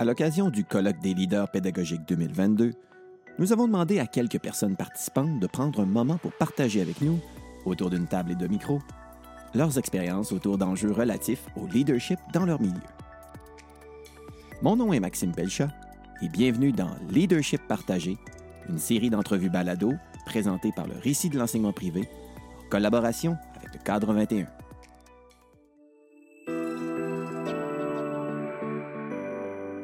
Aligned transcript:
À 0.00 0.04
l'occasion 0.06 0.48
du 0.48 0.64
colloque 0.64 0.98
des 1.00 1.12
leaders 1.12 1.50
pédagogiques 1.50 2.08
2022, 2.08 2.72
nous 3.38 3.52
avons 3.52 3.66
demandé 3.66 3.98
à 3.98 4.06
quelques 4.06 4.38
personnes 4.38 4.74
participantes 4.74 5.38
de 5.38 5.46
prendre 5.46 5.78
un 5.80 5.84
moment 5.84 6.16
pour 6.16 6.32
partager 6.32 6.80
avec 6.80 7.02
nous, 7.02 7.18
autour 7.66 7.90
d'une 7.90 8.06
table 8.06 8.32
et 8.32 8.34
de 8.34 8.46
micros, 8.46 8.80
leurs 9.54 9.76
expériences 9.76 10.32
autour 10.32 10.56
d'enjeux 10.56 10.90
relatifs 10.90 11.44
au 11.54 11.66
leadership 11.66 12.18
dans 12.32 12.46
leur 12.46 12.62
milieu. 12.62 12.80
Mon 14.62 14.74
nom 14.74 14.94
est 14.94 15.00
Maxime 15.00 15.32
Pelchat 15.32 15.68
et 16.22 16.30
bienvenue 16.30 16.72
dans 16.72 16.96
Leadership 17.10 17.60
partagé, 17.68 18.16
une 18.70 18.78
série 18.78 19.10
d'entrevues 19.10 19.50
balado 19.50 19.92
présentées 20.24 20.72
par 20.74 20.86
le 20.86 20.94
Récit 20.96 21.28
de 21.28 21.38
l'enseignement 21.38 21.74
privé 21.74 22.08
en 22.58 22.70
collaboration 22.70 23.36
avec 23.58 23.74
le 23.74 23.80
Cadre 23.84 24.14
21. 24.14 24.46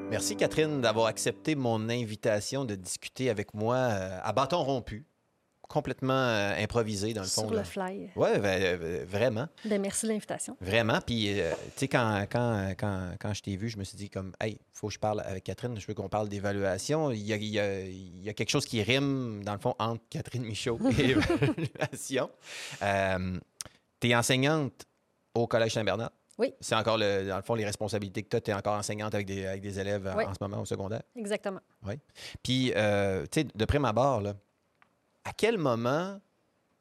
Merci 0.09 0.37
Catherine 0.37 0.80
d'avoir 0.80 1.06
accepté 1.06 1.56
mon 1.56 1.88
invitation 1.88 2.65
de 2.65 2.77
discuter 2.77 3.28
avec 3.28 3.55
moi 3.55 3.77
euh, 3.77 4.19
à 4.23 4.32
bâton 4.32 4.62
rompu, 4.62 5.05
complètement 5.62 6.12
euh, 6.12 6.62
improvisé 6.62 7.12
dans 7.12 7.23
le 7.23 7.27
fond. 7.27 7.48
Sur 7.48 7.56
le 7.56 7.65
fly. 7.65 8.10
Oui, 8.15 8.29
vraiment. 9.05 9.48
Ben, 9.65 9.82
merci 9.82 10.06
de 10.06 10.12
l'invitation. 10.12 10.56
Vraiment. 10.60 11.01
Puis, 11.05 11.41
euh, 11.41 11.51
tu 11.74 11.80
sais, 11.80 11.88
quand, 11.88 12.24
quand, 12.30 12.74
quand, 12.79 13.16
quand, 13.20 13.34
je 13.34 13.42
t'ai 13.42 13.56
vu, 13.56 13.69
je 13.69 13.79
me 13.79 13.84
suis 13.84 13.98
dit 13.98 14.09
comme, 14.09 14.32
hey, 14.41 14.52
il 14.52 14.59
faut 14.73 14.87
que 14.87 14.95
je 14.95 15.01
parle 15.01 15.20
avec 15.23 15.42
Catherine, 15.42 15.79
je 15.79 15.87
veux 15.88 15.95
qu'on 15.95 16.09
parle 16.09 16.29
d'évaluation. 16.29 17.10
Il 17.10 17.27
y, 17.27 17.32
a, 17.32 17.37
il, 17.37 17.45
y 17.45 17.59
a, 17.59 17.80
il 17.80 18.23
y 18.23 18.29
a, 18.29 18.32
quelque 18.32 18.51
chose 18.51 18.65
qui 18.65 18.80
rime, 18.84 19.43
dans 19.43 19.54
le 19.54 19.60
fond, 19.60 19.74
entre 19.80 20.02
Catherine 20.09 20.45
Michaud 20.45 20.79
et 20.96 21.10
évaluation. 21.10 22.30
tu 24.01 24.09
es 24.09 24.15
enseignante 24.15 24.84
au 25.34 25.49
Collège 25.49 25.73
Saint-Bernard. 25.73 26.12
Oui. 26.38 26.52
C'est 26.60 26.74
encore, 26.74 26.98
le, 26.98 27.26
dans 27.29 27.37
le 27.37 27.42
fond, 27.42 27.54
les 27.54 27.65
responsabilités 27.65 28.23
que 28.23 28.29
tu 28.29 28.37
as. 28.37 28.40
Tu 28.40 28.51
es 28.51 28.54
encore 28.54 28.74
enseignante 28.74 29.15
avec 29.15 29.26
des, 29.26 29.46
avec 29.46 29.62
des 29.62 29.79
élèves 29.80 30.12
oui. 30.16 30.24
en 30.24 30.34
ce 30.34 30.38
moment 30.40 30.60
au 30.60 30.66
secondaire? 30.66 31.02
Exactement. 31.15 31.60
Oui. 31.87 31.95
Puis, 32.43 32.73
euh, 32.76 33.24
tu 33.30 33.40
sais, 33.40 33.46
de 33.54 33.65
prime 33.65 33.84
abord, 33.84 34.20
là, 34.20 34.34
à 35.24 35.32
quel 35.32 35.56
moment, 35.56 36.20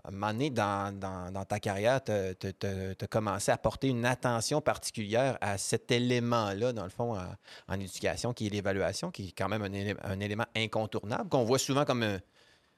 à 0.04 0.10
un 0.10 0.12
moment 0.12 0.32
donné 0.34 0.50
dans, 0.50 0.94
dans, 0.98 1.32
dans 1.32 1.46
ta 1.46 1.60
carrière, 1.60 2.04
tu 2.04 2.12
as 2.12 3.08
commencé 3.10 3.52
à 3.52 3.58
porter 3.58 3.88
une 3.88 4.06
attention 4.06 4.62
particulière 4.62 5.38
à 5.42 5.58
cet 5.58 5.90
élément-là, 5.90 6.74
dans 6.74 6.84
le 6.84 6.90
fond, 6.90 7.18
en, 7.18 7.26
en 7.68 7.80
éducation, 7.80 8.34
qui 8.34 8.48
est 8.48 8.50
l'évaluation, 8.50 9.10
qui 9.10 9.30
est 9.30 9.32
quand 9.32 9.50
même 9.50 9.64
un, 9.64 10.12
un 10.12 10.20
élément 10.20 10.46
incontournable, 10.56 11.30
qu'on 11.30 11.44
voit 11.46 11.60
souvent 11.60 11.86
comme 11.86 12.04
un 12.04 12.20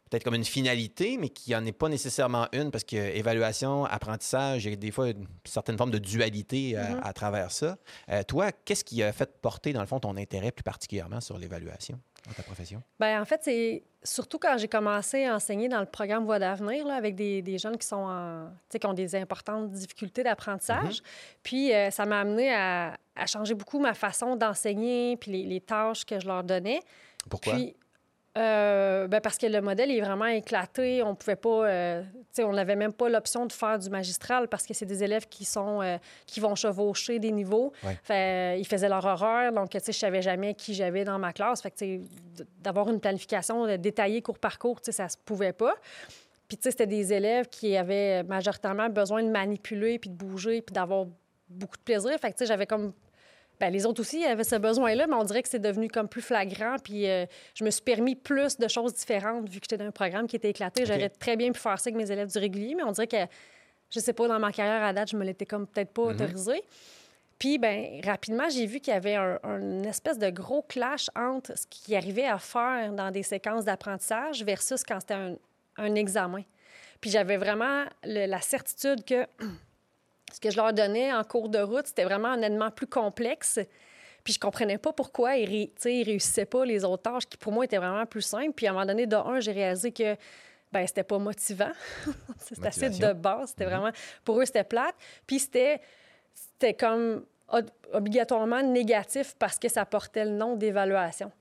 peut-être 0.09 0.23
comme 0.23 0.36
une 0.36 0.45
finalité, 0.45 1.17
mais 1.17 1.30
qui 1.30 1.52
n'en 1.52 1.66
est 1.66 1.72
pas 1.72 1.89
nécessairement 1.89 2.47
une, 2.53 2.72
parce 2.72 2.83
que 2.83 2.95
évaluation, 2.95 3.86
apprentissage, 3.86 4.66
il 4.66 4.69
y 4.72 4.73
a 4.73 4.75
des 4.75 4.91
fois 4.91 5.09
une 5.09 5.27
certaine 5.44 5.77
forme 5.77 5.91
de 5.91 5.97
dualité 6.00 6.77
à, 6.77 6.89
mm 6.89 6.94
-hmm. 6.94 7.00
à 7.03 7.13
travers 7.13 7.52
ça. 7.52 7.77
Euh, 8.09 8.23
toi, 8.23 8.52
qu'est-ce 8.66 8.83
qui 8.83 9.03
a 9.03 9.11
fait 9.11 9.30
porter, 9.41 9.73
dans 9.73 9.81
le 9.81 9.88
fond, 9.88 10.00
ton 10.00 10.16
intérêt 10.17 10.52
plus 10.52 10.63
particulièrement 10.63 11.22
sur 11.22 11.38
l'évaluation 11.38 12.00
dans 12.28 12.33
ta 12.33 12.44
profession? 12.44 12.81
Bien, 13.00 13.22
en 13.22 13.25
fait, 13.25 13.41
c'est 13.44 13.83
surtout 14.03 14.39
quand 14.39 14.58
j'ai 14.58 14.67
commencé 14.67 15.25
à 15.25 15.35
enseigner 15.35 15.67
dans 15.69 15.80
le 15.80 15.85
programme 15.85 16.25
Voix 16.25 16.39
d'avenir, 16.39 16.88
avec 16.88 17.16
des, 17.16 17.41
des, 17.41 17.58
jeunes 17.58 17.78
qui, 17.78 17.88
sont 17.88 18.05
en, 18.08 18.52
qui 18.69 18.85
ont 18.85 18.94
des 18.94 19.16
importantes 19.16 19.72
difficultés 19.72 20.23
d'apprentissage. 20.23 20.97
Mm 21.00 21.05
-hmm. 21.05 21.38
Puis, 21.44 21.63
euh, 21.73 21.91
ça 21.91 22.05
m'a 22.05 22.19
amené 22.22 22.53
à, 22.53 22.97
à, 23.16 23.25
changer 23.25 23.55
beaucoup 23.55 23.80
ma 23.80 23.94
façon 23.94 24.35
d'enseigner, 24.35 25.17
puis 25.17 25.31
les, 25.31 25.44
les, 25.53 25.61
tâches 25.61 26.03
que 26.05 26.19
je 26.22 26.28
leur 26.28 26.44
donnais. 26.44 26.80
Pourquoi? 27.30 27.53
Puis, 27.53 27.75
euh, 28.38 29.08
ben 29.08 29.20
parce 29.20 29.38
que 29.38 29.48
le 29.48 29.62
modèle 29.62 29.90
est 29.90 30.02
vraiment 30.02 30.26
éclaté. 30.26 31.02
On 31.02 31.16
pouvait 31.16 31.36
pas, 31.36 31.68
euh, 31.68 32.04
on 32.40 32.54
n'avait 32.54 32.76
même 32.76 32.94
pas 32.94 33.10
l'option 33.10 33.46
de 33.46 33.52
faire 33.52 33.80
du 33.80 33.90
magistral 33.90 34.48
parce 34.48 34.66
que 34.66 34.74
c'est 34.74 34.86
des 34.86 35.04
élèves 35.04 35.28
qui 35.28 35.44
sont, 35.44 35.82
euh, 35.82 35.98
qui 36.26 36.40
vont 36.40 36.54
chevaucher 36.54 37.20
des 37.20 37.32
niveaux. 37.32 37.74
Ouais. 37.84 37.98
Fait, 38.04 38.60
ils 38.60 38.68
faisaient 38.68 38.90
leur 38.90 39.06
horaire, 39.06 39.52
donc 39.52 39.72
je 39.74 39.92
savais 39.92 40.22
jamais 40.22 40.53
qui 40.53 40.74
j'avais 40.74 41.03
dans 41.03 41.18
ma 41.18 41.34
classe. 41.34 41.62
Fait 41.62 41.72
que 41.72 42.00
d'avoir 42.62 42.90
une 42.90 43.00
planification 43.00 43.78
détaillée 43.78 44.22
cours 44.22 44.40
par 44.40 44.59
cours, 44.59 44.80
ça 44.81 45.09
se 45.09 45.18
pouvait 45.18 45.53
pas. 45.53 45.76
Puis 46.47 46.58
c'était 46.62 46.88
des 46.88 47.12
élèves 47.12 47.47
qui 47.50 47.76
avaient 47.76 48.24
majoritairement 48.24 48.90
besoin 48.90 49.24
de 49.24 49.30
manipuler 49.30 50.00
puis 50.00 50.09
de 50.09 50.16
bouger 50.16 50.62
puis 50.62 50.74
d'avoir 50.74 51.06
beaucoup 51.50 51.78
de 51.78 51.81
plaisir. 51.81 52.18
Fait 52.20 52.31
que 52.31 52.46
j'avais 52.46 52.68
comme 52.68 52.94
Bien, 53.59 53.69
les 53.72 53.85
autres 53.85 54.01
aussi 54.01 54.23
avaient 54.23 54.44
ce 54.44 54.56
besoin-là, 54.56 55.07
mais 55.07 55.16
on 55.16 55.23
dirait 55.23 55.41
que 55.41 55.50
c'est 55.50 55.59
devenu 55.59 55.88
comme 55.88 56.07
plus 56.07 56.22
flagrant. 56.22 56.75
Puis 56.84 57.09
euh, 57.09 57.25
je 57.56 57.63
me 57.63 57.72
suis 57.72 57.81
permis 57.81 58.16
plus 58.16 58.57
de 58.57 58.68
choses 58.68 58.94
différentes 58.94 59.50
vu 59.50 59.59
que 59.59 59.66
j'étais 59.69 59.78
dans 59.78 59.90
un 59.90 59.91
programme 59.91 60.28
qui 60.28 60.35
était 60.35 60.50
éclaté. 60.50 60.84
Okay. 60.84 60.94
J'aurais 60.94 61.09
très 61.09 61.35
bien 61.35 61.51
pu 61.51 61.59
faire 61.59 61.79
ça 61.79 61.90
avec 61.90 61.96
mes 61.96 62.12
élèves 62.12 62.31
du 62.31 62.38
régulier, 62.38 62.75
mais 62.75 62.84
on 62.84 62.91
dirait 62.91 63.07
que, 63.07 63.25
je 63.90 64.00
sais 64.00 64.13
pas, 64.13 64.28
dans 64.28 64.40
ma 64.40 64.51
carrière 64.51 64.84
à 64.84 64.94
date, 64.94 65.09
je 65.09 65.17
me 65.17 65.25
l'étais 65.25 65.46
comme 65.46 65.66
peut-être 65.66 65.91
pas 65.91 66.03
mm 66.03 66.12
-hmm. 66.12 66.23
autorisée. 66.23 66.63
Puis, 67.40 67.59
ben 67.59 68.01
rapidement, 68.03 68.50
j'ai 68.50 68.66
vu 68.66 68.79
qu'il 68.79 68.94
y 68.94 68.97
avait 68.97 69.16
un, 69.16 69.40
un, 69.44 69.84
espèce 69.84 70.17
de 70.17 70.29
gros 70.29 70.63
clash 70.63 71.07
entre 71.16 71.56
ce 71.56 71.67
qu'ils 71.67 71.96
arrivaient 71.96 72.25
à 72.25 72.40
faire 72.40 72.94
dans 72.94 73.12
des 73.12 73.23
séquences 73.23 73.63
d'apprentissage 73.63 74.44
versus 74.44 74.84
quand 74.84 75.00
c'était 75.00 75.13
un, 75.13 75.35
un, 75.78 75.96
examen. 75.96 76.44
Puis 77.00 77.12
j'avais 77.12 77.38
vraiment 77.38 77.85
le, 78.03 78.25
la 78.25 78.41
certitude 78.41 79.03
que 79.06 79.28
ce 80.34 80.40
que 80.40 80.50
je 80.50 80.58
leur 80.58 80.74
donnais 80.74 81.14
en 81.14 81.24
cours 81.24 81.50
de 81.50 81.60
route, 81.60 81.88
c'était 81.88 82.04
vraiment 82.04 82.30
un 82.30 82.42
élément 82.42 82.72
plus 82.72 82.88
complexe. 82.88 83.60
Puis 84.24 84.34
je 84.34 84.40
comprenais 84.40 84.78
pas 84.78 84.92
pourquoi 84.92 85.38
ils, 85.38 85.48
ré, 85.48 85.72
ils 85.86 86.04
réussissaient 86.04 86.46
pas 86.46 86.66
les 86.66 86.84
autres 86.84 87.04
tâches 87.04 87.26
qui, 87.26 87.38
pour 87.38 87.54
moi, 87.54 87.66
étaient 87.66 87.78
vraiment 87.78 88.06
plus 88.06 88.22
simples. 88.22 88.52
Puis 88.52 88.68
à 88.68 88.72
un 88.72 88.74
moment 88.74 88.86
donné, 88.86 89.08
de 89.08 89.16
un, 89.16 89.40
j'ai 89.40 89.54
réalisé 89.54 89.92
que 89.92 90.16
ben 90.72 90.86
c'était 90.86 91.04
pas 91.04 91.18
motivant. 91.18 91.72
c'était 92.40 92.68
assez 92.68 92.90
de 92.90 93.14
base. 93.14 93.50
C'était 93.50 93.66
mm 93.66 93.68
-hmm. 93.68 93.72
vraiment... 93.72 93.92
Pour 94.26 94.42
eux, 94.42 94.46
c'était 94.46 94.66
plate. 94.66 94.96
Puis 95.26 95.40
c'était 95.40 96.74
comme 96.78 97.26
obligatoirement 97.94 98.62
négatif 98.62 99.34
parce 99.40 99.58
que 99.58 99.70
ça 99.70 99.86
portait 99.86 100.26
le 100.26 100.32
nom 100.32 100.58
d'évaluation. 100.58 101.32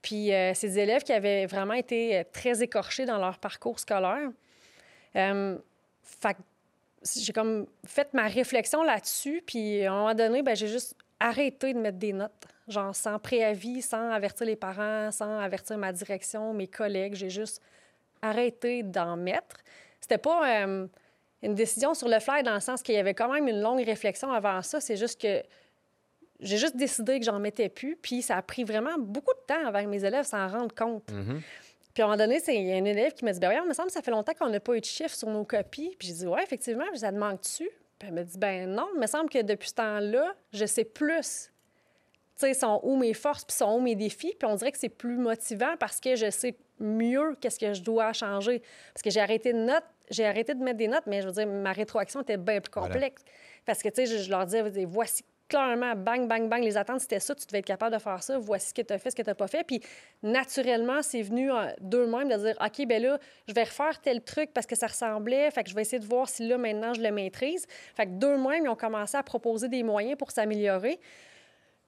Puis 0.00 0.32
euh, 0.32 0.54
ces 0.54 0.78
élèves 0.78 1.02
qui 1.02 1.12
avaient 1.12 1.46
vraiment 1.46 1.74
été 1.74 2.24
très 2.32 2.62
écorchés 2.62 3.04
dans 3.04 3.18
leur 3.18 3.38
parcours 3.38 3.80
scolaire, 3.80 4.30
euh, 5.16 5.58
fait 6.02 6.36
j'ai 7.16 7.32
comme 7.32 7.66
fait 7.86 8.12
ma 8.14 8.26
réflexion 8.26 8.82
là-dessus, 8.82 9.42
puis 9.46 9.84
à 9.84 9.92
un 9.92 9.96
moment 9.96 10.14
donné, 10.14 10.42
ben, 10.42 10.56
j'ai 10.56 10.68
juste 10.68 10.96
arrêté 11.20 11.74
de 11.74 11.78
mettre 11.78 11.98
des 11.98 12.12
notes, 12.12 12.46
genre 12.68 12.94
sans 12.94 13.18
préavis, 13.18 13.82
sans 13.82 14.10
avertir 14.10 14.46
les 14.46 14.56
parents, 14.56 15.10
sans 15.10 15.38
avertir 15.38 15.78
ma 15.78 15.92
direction, 15.92 16.52
mes 16.54 16.68
collègues. 16.68 17.14
J'ai 17.14 17.30
juste 17.30 17.60
arrêté 18.22 18.82
d'en 18.82 19.16
mettre. 19.16 19.56
C'était 20.00 20.18
pas 20.18 20.64
euh, 20.64 20.86
une 21.42 21.54
décision 21.54 21.94
sur 21.94 22.08
le 22.08 22.18
fly 22.20 22.42
dans 22.42 22.54
le 22.54 22.60
sens 22.60 22.82
qu'il 22.82 22.94
y 22.94 22.98
avait 22.98 23.14
quand 23.14 23.32
même 23.32 23.48
une 23.48 23.60
longue 23.60 23.84
réflexion 23.84 24.32
avant 24.32 24.62
ça. 24.62 24.80
C'est 24.80 24.96
juste 24.96 25.20
que 25.20 25.42
j'ai 26.40 26.56
juste 26.56 26.76
décidé 26.76 27.18
que 27.18 27.24
j'en 27.24 27.40
mettais 27.40 27.68
plus, 27.68 27.96
puis 27.96 28.22
ça 28.22 28.36
a 28.36 28.42
pris 28.42 28.62
vraiment 28.64 28.96
beaucoup 28.98 29.34
de 29.34 29.46
temps 29.46 29.66
avant 29.66 29.82
que 29.82 29.88
mes 29.88 30.04
élèves 30.04 30.24
s'en 30.24 30.46
rendent 30.48 30.74
compte. 30.74 31.10
Mm 31.10 31.22
-hmm. 31.22 31.40
Puis 31.94 32.02
à 32.02 32.06
un 32.06 32.08
moment 32.08 32.18
donné, 32.18 32.40
il 32.48 32.66
y 32.66 32.72
a 32.72 32.76
un 32.76 32.84
élève 32.84 33.12
qui 33.12 33.24
m'a 33.24 33.32
dit 33.32 33.40
ben 33.40 33.50
oui, 33.50 33.56
il 33.62 33.68
me 33.68 33.74
semble 33.74 33.88
que 33.88 33.94
ça 33.94 34.02
fait 34.02 34.10
longtemps 34.10 34.32
qu'on 34.38 34.48
n'a 34.48 34.60
pas 34.60 34.76
eu 34.76 34.80
de 34.80 34.84
chiffres 34.84 35.14
sur 35.14 35.28
nos 35.28 35.44
copies. 35.44 35.96
Puis 35.98 36.08
j'ai 36.08 36.14
dit 36.14 36.26
ouais, 36.26 36.42
effectivement, 36.42 36.86
puis 36.90 37.00
ça 37.00 37.10
te 37.10 37.16
manque-tu? 37.16 37.68
Puis 37.98 38.08
elle 38.08 38.14
me 38.14 38.22
dit 38.22 38.38
ben 38.38 38.70
non, 38.70 38.88
il 38.94 39.00
me 39.00 39.06
semble 39.06 39.28
que 39.28 39.42
depuis 39.42 39.70
ce 39.70 39.74
temps-là, 39.74 40.34
je 40.52 40.66
sais 40.66 40.84
plus. 40.84 41.50
Tu 42.38 42.46
sais, 42.46 42.54
sont 42.54 42.80
où 42.84 42.96
mes 42.96 43.14
forces, 43.14 43.44
puis 43.44 43.56
sont 43.56 43.74
où 43.74 43.80
mes 43.80 43.96
défis. 43.96 44.34
Puis 44.38 44.48
on 44.48 44.54
dirait 44.54 44.70
que 44.70 44.78
c'est 44.78 44.88
plus 44.88 45.16
motivant 45.16 45.76
parce 45.78 45.98
que 45.98 46.14
je 46.14 46.30
sais 46.30 46.56
mieux 46.78 47.36
qu'est-ce 47.40 47.58
que 47.58 47.72
je 47.74 47.82
dois 47.82 48.12
changer. 48.12 48.62
Parce 48.94 49.02
que 49.02 49.10
j'ai 49.10 49.20
arrêté 49.20 49.52
de 49.52 49.58
notes, 49.58 49.84
j'ai 50.10 50.24
arrêté 50.24 50.54
de 50.54 50.62
mettre 50.62 50.78
des 50.78 50.86
notes, 50.86 51.04
mais 51.06 51.20
je 51.20 51.26
veux 51.26 51.32
dire, 51.32 51.46
ma 51.46 51.72
rétroaction 51.72 52.20
était 52.20 52.36
bien 52.36 52.60
plus 52.60 52.70
complexe. 52.70 53.22
Voilà. 53.22 53.64
Parce 53.66 53.82
que, 53.82 53.88
tu 53.88 53.96
sais, 53.96 54.06
je, 54.06 54.22
je 54.22 54.30
leur 54.30 54.46
disais, 54.46 54.62
voici 54.84 55.24
clairement, 55.48 55.94
bang, 55.96 56.28
bang, 56.28 56.48
bang, 56.48 56.62
les 56.62 56.76
attentes, 56.76 57.00
c'était 57.00 57.20
ça, 57.20 57.34
tu 57.34 57.46
devais 57.46 57.58
être 57.60 57.66
capable 57.66 57.94
de 57.94 58.00
faire 58.00 58.22
ça, 58.22 58.38
voici 58.38 58.68
ce 58.68 58.74
que 58.74 58.82
tu 58.82 58.92
as 58.92 58.98
fait, 58.98 59.10
ce 59.10 59.16
que 59.16 59.22
tu 59.22 59.30
n'as 59.30 59.34
pas 59.34 59.48
fait. 59.48 59.64
Puis, 59.64 59.80
naturellement, 60.22 61.02
c'est 61.02 61.22
venu 61.22 61.50
d'eux-mêmes 61.80 62.28
de 62.28 62.36
dire, 62.36 62.56
OK, 62.60 62.86
ben 62.86 63.02
là, 63.02 63.18
je 63.46 63.54
vais 63.54 63.64
refaire 63.64 64.00
tel 64.00 64.22
truc 64.22 64.50
parce 64.52 64.66
que 64.66 64.76
ça 64.76 64.86
ressemblait, 64.86 65.50
fait 65.50 65.64
que 65.64 65.70
je 65.70 65.74
vais 65.74 65.82
essayer 65.82 66.00
de 66.00 66.06
voir 66.06 66.28
si 66.28 66.46
là, 66.46 66.58
maintenant, 66.58 66.92
je 66.92 67.00
le 67.00 67.10
maîtrise. 67.10 67.66
Fait 67.94 68.06
que 68.06 68.10
d'eux-mêmes, 68.10 68.64
ils 68.64 68.68
ont 68.68 68.76
commencé 68.76 69.16
à 69.16 69.22
proposer 69.22 69.68
des 69.68 69.82
moyens 69.82 70.16
pour 70.18 70.30
s'améliorer. 70.30 71.00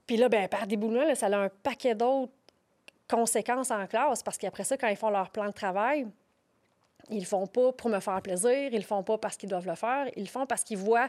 Puis 0.06 0.16
là, 0.16 0.28
ben 0.28 0.48
par 0.48 0.66
déboulement, 0.66 1.04
là, 1.04 1.14
ça 1.14 1.26
a 1.26 1.36
un 1.36 1.48
paquet 1.48 1.94
d'autres 1.94 2.32
conséquences 3.08 3.70
en 3.70 3.86
classe 3.86 4.22
parce 4.22 4.38
qu'après 4.38 4.64
ça, 4.64 4.76
quand 4.76 4.88
ils 4.88 4.96
font 4.96 5.10
leur 5.10 5.30
plan 5.30 5.46
de 5.46 5.52
travail, 5.52 6.06
ils 7.10 7.20
le 7.20 7.24
font 7.24 7.46
pas 7.46 7.72
pour 7.72 7.90
me 7.90 8.00
faire 8.00 8.20
plaisir, 8.22 8.72
ils 8.72 8.76
le 8.76 8.82
font 8.82 9.02
pas 9.02 9.18
parce 9.18 9.36
qu'ils 9.36 9.48
doivent 9.48 9.66
le 9.66 9.74
faire, 9.74 10.08
ils 10.16 10.24
le 10.24 10.28
font 10.28 10.46
parce 10.46 10.62
qu'ils 10.64 10.78
voient 10.78 11.08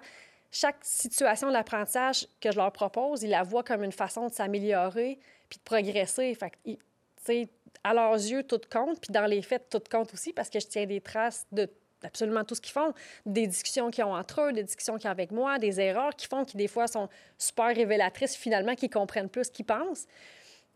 chaque 0.51 0.77
situation 0.81 1.51
d'apprentissage 1.51 2.27
que 2.39 2.51
je 2.51 2.57
leur 2.57 2.71
propose, 2.71 3.24
ils 3.24 3.30
la 3.30 3.44
voient 3.44 3.63
comme 3.63 3.83
une 3.83 3.92
façon 3.92 4.27
de 4.27 4.33
s'améliorer 4.33 5.19
puis 5.50 5.59
de 5.59 5.63
progresser. 5.63 6.36
Fait 6.36 6.51
que, 6.51 7.48
à 7.83 7.94
leurs 7.94 8.13
yeux, 8.13 8.44
tout 8.44 8.62
compte, 8.69 9.00
puis 9.00 9.12
dans 9.12 9.25
les 9.25 9.42
faits, 9.42 9.69
tout 9.69 9.81
compte 9.89 10.13
aussi, 10.13 10.33
parce 10.33 10.50
que 10.50 10.59
je 10.59 10.68
tiens 10.68 10.86
des 10.86 11.01
traces 11.01 11.45
de 11.51 11.69
absolument 12.03 12.44
tout 12.44 12.56
ce 12.56 12.62
qu'ils 12.62 12.74
font, 12.74 12.94
des 13.25 13.48
discussions 13.48 13.92
qu'ils 13.92 14.03
ont 14.03 14.15
entre 14.15 14.42
eux, 14.42 14.53
des 14.53 14.63
discussions 14.63 14.98
qu'ils 14.98 15.07
ont 15.07 15.12
avec 15.12 15.31
moi, 15.31 15.59
des 15.59 15.80
erreurs 15.80 16.15
qu'ils 16.15 16.30
font 16.30 16.45
qui, 16.45 16.57
des 16.57 16.68
fois, 16.68 16.88
sont 16.88 17.09
super 17.38 17.68
révélatrices, 17.68 18.36
finalement, 18.36 18.75
qu'ils 18.75 18.89
comprennent 18.89 19.30
plus 19.30 19.50
qu'ils 19.50 19.65
pensent. 19.65 20.07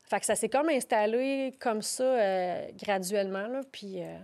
Fait 0.03 0.23
ça 0.23 0.35
s'est 0.35 0.49
comme 0.49 0.69
installé 0.69 1.55
comme 1.59 1.81
ça, 1.81 2.03
euh, 2.03 2.67
graduellement, 2.77 3.61
puis 3.71 4.03
euh, 4.03 4.17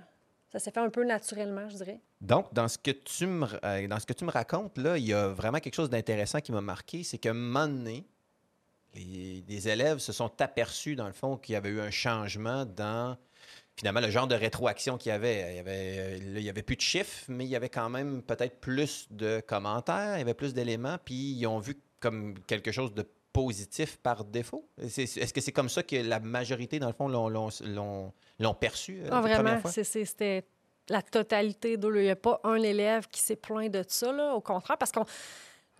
ça 0.52 0.60
s'est 0.60 0.72
fait 0.72 0.80
un 0.80 0.90
peu 0.90 1.04
naturellement, 1.04 1.68
je 1.70 1.78
dirais. 1.78 2.00
Donc, 2.22 2.54
dans 2.54 2.68
ce 2.68 2.78
que 2.78 2.92
tu 2.92 3.26
me, 3.26 3.48
euh, 3.66 3.88
dans 3.88 4.00
ce 4.00 4.06
que 4.06 4.14
tu 4.14 4.26
me 4.26 4.32
racontes, 4.32 4.78
là, 4.78 4.98
il 4.98 5.06
y 5.06 5.14
a 5.14 5.30
vraiment 5.30 5.60
quelque 5.60 5.74
chose 5.76 5.90
d'intéressant 5.90 6.40
qui 6.40 6.52
m'a 6.52 6.62
marqué, 6.62 7.04
c'est 7.04 7.18
qu'à 7.18 7.32
un 7.32 7.34
moment 7.34 7.68
donné, 7.68 8.06
les, 8.94 9.44
les 9.48 9.68
élèves 9.70 9.98
se 10.00 10.12
sont 10.14 10.32
aperçus, 10.42 10.96
dans 10.96 11.08
le 11.08 11.14
fond, 11.14 11.38
qu'il 11.38 11.54
y 11.54 11.56
avait 11.56 11.70
eu 11.70 11.80
un 11.82 11.90
changement 11.92 12.66
dans 12.66 13.18
finalement 13.76 14.02
le 14.02 14.12
genre 14.12 14.28
de 14.28 14.36
rétroaction 14.36 14.98
qu'il 14.98 15.10
y 15.10 15.14
avait. 15.14 15.54
Il 15.54 15.56
y 15.56 15.60
avait, 15.60 15.96
euh, 15.98 16.34
là, 16.34 16.40
il 16.40 16.44
y 16.44 16.50
avait 16.50 16.62
plus 16.62 16.76
de 16.76 16.82
chiffres, 16.82 17.24
mais 17.30 17.46
il 17.46 17.50
y 17.50 17.56
avait 17.56 17.70
quand 17.70 17.90
même 17.90 18.22
peut-être 18.22 18.60
plus 18.60 19.08
de 19.10 19.40
commentaires, 19.40 20.16
il 20.18 20.20
y 20.20 20.22
avait 20.22 20.34
plus 20.36 20.54
d'éléments, 20.54 20.98
puis 21.04 21.16
ils 21.16 21.48
ont 21.48 21.60
vu 21.60 21.76
comme 22.00 22.38
quelque 22.46 22.72
chose 22.72 22.94
de 22.94 23.06
positif 23.34 23.98
par 23.98 24.26
défaut. 24.26 24.68
Est-ce 24.78 25.34
que 25.34 25.40
c'est 25.42 25.52
comme 25.54 25.70
ça 25.70 25.84
que 25.84 25.96
la 25.96 26.20
majorité, 26.20 26.80
dans 26.80 26.88
le 26.88 26.94
fond, 26.94 27.08
l'ont- 27.08 28.54
perçu 28.60 29.00
euh, 29.02 29.10
Ah, 29.12 29.22
vraiment, 29.22 29.62
c'était 29.72 30.46
la 30.92 31.02
totalité. 31.02 31.74
Il 31.82 31.90
n'y 31.90 32.10
a 32.10 32.16
pas 32.16 32.40
un 32.44 32.62
élève 32.62 33.08
qui 33.08 33.22
s'est 33.22 33.36
plaint 33.36 33.72
de 33.72 33.84
ça, 33.88 34.12
au 34.36 34.42
contraire, 34.42 34.78
parce 34.78 34.92
qu'on 34.92 35.06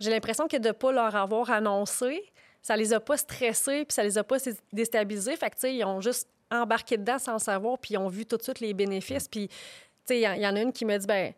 j'ai 0.00 0.10
l'impression 0.10 0.48
que 0.48 0.56
de 0.56 0.68
ne 0.68 0.72
pas 0.72 0.90
leur 0.90 1.14
avoir 1.14 1.50
annoncé, 1.50 2.24
ça 2.60 2.76
les 2.76 2.92
a 2.92 2.98
pas 3.00 3.16
stressés, 3.16 3.84
puis 3.84 3.94
ça 3.94 4.02
les 4.02 4.18
a 4.18 4.24
pas 4.24 4.36
déstabilisés. 4.72 5.36
Fait 5.36 5.50
que, 5.50 5.66
ils 5.68 5.84
ont 5.84 6.00
juste 6.00 6.28
embarqué 6.50 6.96
dedans 6.96 7.18
sans 7.18 7.38
savoir, 7.38 7.78
puis 7.78 7.94
ils 7.94 7.98
ont 7.98 8.08
vu 8.08 8.26
tout 8.26 8.36
de 8.36 8.42
suite 8.42 8.60
les 8.60 8.74
bénéfices. 8.74 9.28
Puis, 9.28 9.48
il 10.10 10.16
y, 10.16 10.26
en- 10.26 10.56
a 10.56 10.60
une 10.60 10.72
qui 10.72 10.84
me 10.84 10.96
dit, 10.96 11.06
ben 11.06 11.32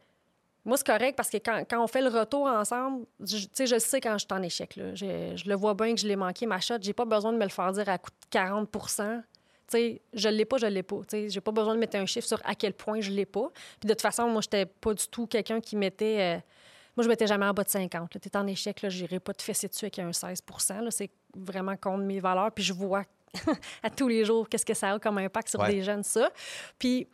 moi, 0.65 0.79
c'est 0.79 0.87
correct 0.87 1.15
parce 1.15 1.29
que 1.29 1.37
quand, 1.37 1.62
on 1.82 1.87
fait 1.87 2.00
le 2.00 2.09
retour 2.09 2.47
ensemble, 2.47 3.05
je- 3.20 3.47
sais, 3.53 3.67
je 3.67 3.79
sais 3.79 4.00
quand 4.00 4.15
je 4.15 4.25
suis 4.25 4.32
en 4.32 4.43
échec. 4.43 4.73
Je, 4.94 5.49
le 5.49 5.55
vois 5.55 5.75
bien 5.75 5.94
que 5.94 6.00
je 6.00 6.09
l'ai 6.09 6.17
manqué, 6.17 6.47
ma 6.47 6.59
shot. 6.61 6.77
J'ai 6.81 6.94
pas 6.94 7.05
besoin 7.05 7.32
de 7.32 7.38
me 7.38 7.44
le 7.44 7.50
faire 7.50 7.70
dire 7.73 7.88
à 7.88 7.99
coût 7.99 8.11
de 8.11 8.27
40 8.31 8.70
tu 8.70 8.79
sais, 9.69 10.02
je 10.12 10.28
l'ai 10.28 10.44
pas, 10.44 10.58
je 10.58 10.66
l'ai 10.66 10.82
pas. 10.82 10.96
Tu 11.00 11.05
sais, 11.11 11.28
j'ai 11.31 11.40
pas 11.40 11.52
besoin 11.52 11.75
de 11.75 11.78
mettre 11.81 11.96
un 11.96 12.06
chiffre 12.06 12.26
sur 12.26 12.40
à 12.44 12.55
quel 12.55 12.72
point 12.75 13.00
je 13.00 13.11
l'ai 13.11 13.26
pas. 13.26 13.49
Puis 13.81 13.87
de 13.88 13.93
toute 13.94 14.02
façon, 14.02 14.28
moi, 14.28 14.40
j'étais 14.43 14.66
pas 14.66 14.94
du 14.94 15.06
tout 15.08 15.26
quelqu'un 15.26 15.61
qui 15.61 15.76
mettait. 15.76 16.37
euh, 16.37 16.40
moi, 16.96 17.02
je 17.05 17.08
mettais 17.08 17.26
jamais 17.26 17.46
en 17.46 17.52
bas 17.52 17.64
de 17.64 17.69
50. 17.69 18.11
Tu 18.11 18.19
es 18.28 18.37
en 18.37 18.46
échec, 18.46 18.81
là, 18.82 18.88
j'irai 18.88 19.19
pas 19.20 19.34
te 19.34 19.43
fesser 19.43 19.66
dessus 19.69 19.84
avec 19.87 19.99
un 19.99 20.12
16 20.12 20.43
là. 20.81 20.90
C'est 20.90 21.11
vraiment 21.34 21.76
contre 21.76 22.05
mes 22.05 22.20
valeurs. 22.20 22.52
Puis 22.52 22.62
je 22.64 22.72
vois 22.72 23.02
à 23.82 23.90
tous 23.90 24.06
les 24.08 24.25
jours 24.25 24.49
qu'est-ce 24.49 24.64
que 24.66 24.75
ça 24.75 24.93
a 24.93 24.99
comme 25.00 25.19
impact 25.19 25.49
sur 25.49 25.61
Ouais. 25.61 25.72
des 25.72 25.82
jeunes, 25.82 26.05
ça. 26.05 26.31
Puis 26.78 27.08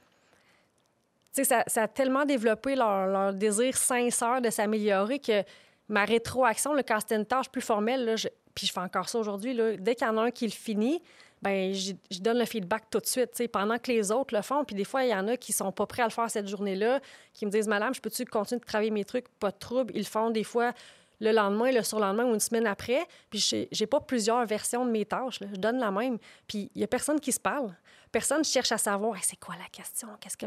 tu 1.32 1.42
sais, 1.42 1.44
ça, 1.44 1.62
ça 1.66 1.84
a 1.84 1.88
tellement 1.88 2.24
développé 2.24 2.74
leur, 2.74 3.06
leur 3.06 3.32
désir 3.32 3.76
sincère 3.76 4.40
de 4.42 4.50
s'améliorer 4.50 5.18
que 5.20 5.44
ma 5.88 6.04
rétroaction, 6.04 6.72
là, 6.74 6.82
quand 6.82 6.98
c'était 7.00 7.16
une 7.16 7.24
tâche 7.26 7.48
plus 7.48 7.60
formelle, 7.62 8.04
là, 8.04 8.16
je- 8.16 8.28
puis 8.54 8.66
je 8.66 8.72
fais 8.72 8.80
encore 8.80 9.08
ça 9.08 9.18
aujourd'hui, 9.18 9.54
là, 9.54 9.76
dès 9.76 9.94
qu'il 9.94 10.06
y 10.06 10.10
en 10.10 10.16
a 10.18 10.22
un 10.22 10.30
qui 10.32 10.44
le 10.46 10.52
finit, 10.52 11.00
ben 11.42 11.72
je 11.72 12.20
donne 12.20 12.38
le 12.38 12.44
feedback 12.44 12.90
tout 12.90 13.00
de 13.00 13.06
suite, 13.06 13.32
tu 13.34 13.48
pendant 13.48 13.78
que 13.78 13.90
les 13.90 14.12
autres 14.12 14.34
le 14.34 14.42
font. 14.42 14.64
Puis 14.64 14.76
des 14.76 14.84
fois, 14.84 15.04
il 15.04 15.10
y 15.10 15.14
en 15.14 15.26
a 15.28 15.36
qui 15.36 15.52
sont 15.52 15.72
pas 15.72 15.86
prêts 15.86 16.02
à 16.02 16.06
le 16.06 16.12
faire 16.12 16.30
cette 16.30 16.48
journée-là, 16.48 17.00
qui 17.32 17.46
me 17.46 17.50
disent, 17.50 17.68
Madame, 17.68 17.94
je 17.94 18.00
peux-tu 18.00 18.24
continuer 18.26 18.60
de 18.60 18.64
travailler 18.64 18.90
mes 18.90 19.04
trucs? 19.04 19.28
Pas 19.38 19.50
de 19.50 19.58
trouble. 19.58 19.92
Ils 19.94 20.00
le 20.00 20.04
font 20.04 20.30
des 20.30 20.44
fois 20.44 20.72
le 21.20 21.32
lendemain, 21.32 21.70
le 21.70 21.82
surlendemain 21.82 22.24
ou 22.24 22.34
une 22.34 22.40
semaine 22.40 22.66
après. 22.66 23.06
Puis 23.30 23.68
j'ai 23.70 23.86
pas 23.86 24.00
plusieurs 24.00 24.44
versions 24.46 24.84
de 24.84 24.90
mes 24.90 25.04
tâches. 25.04 25.38
Je 25.40 25.56
donne 25.56 25.78
la 25.78 25.90
même. 25.90 26.18
Puis 26.46 26.70
il 26.74 26.80
y 26.80 26.84
a 26.84 26.86
personne 26.86 27.20
qui 27.20 27.32
se 27.32 27.40
parle. 27.40 27.74
Personne 28.12 28.44
cherche 28.44 28.72
à 28.72 28.78
savoir, 28.78 29.16
c'est 29.22 29.38
quoi 29.38 29.54
la 29.56 29.68
question? 29.70 30.08
Qu'est-ce 30.20 30.36
que 30.36 30.46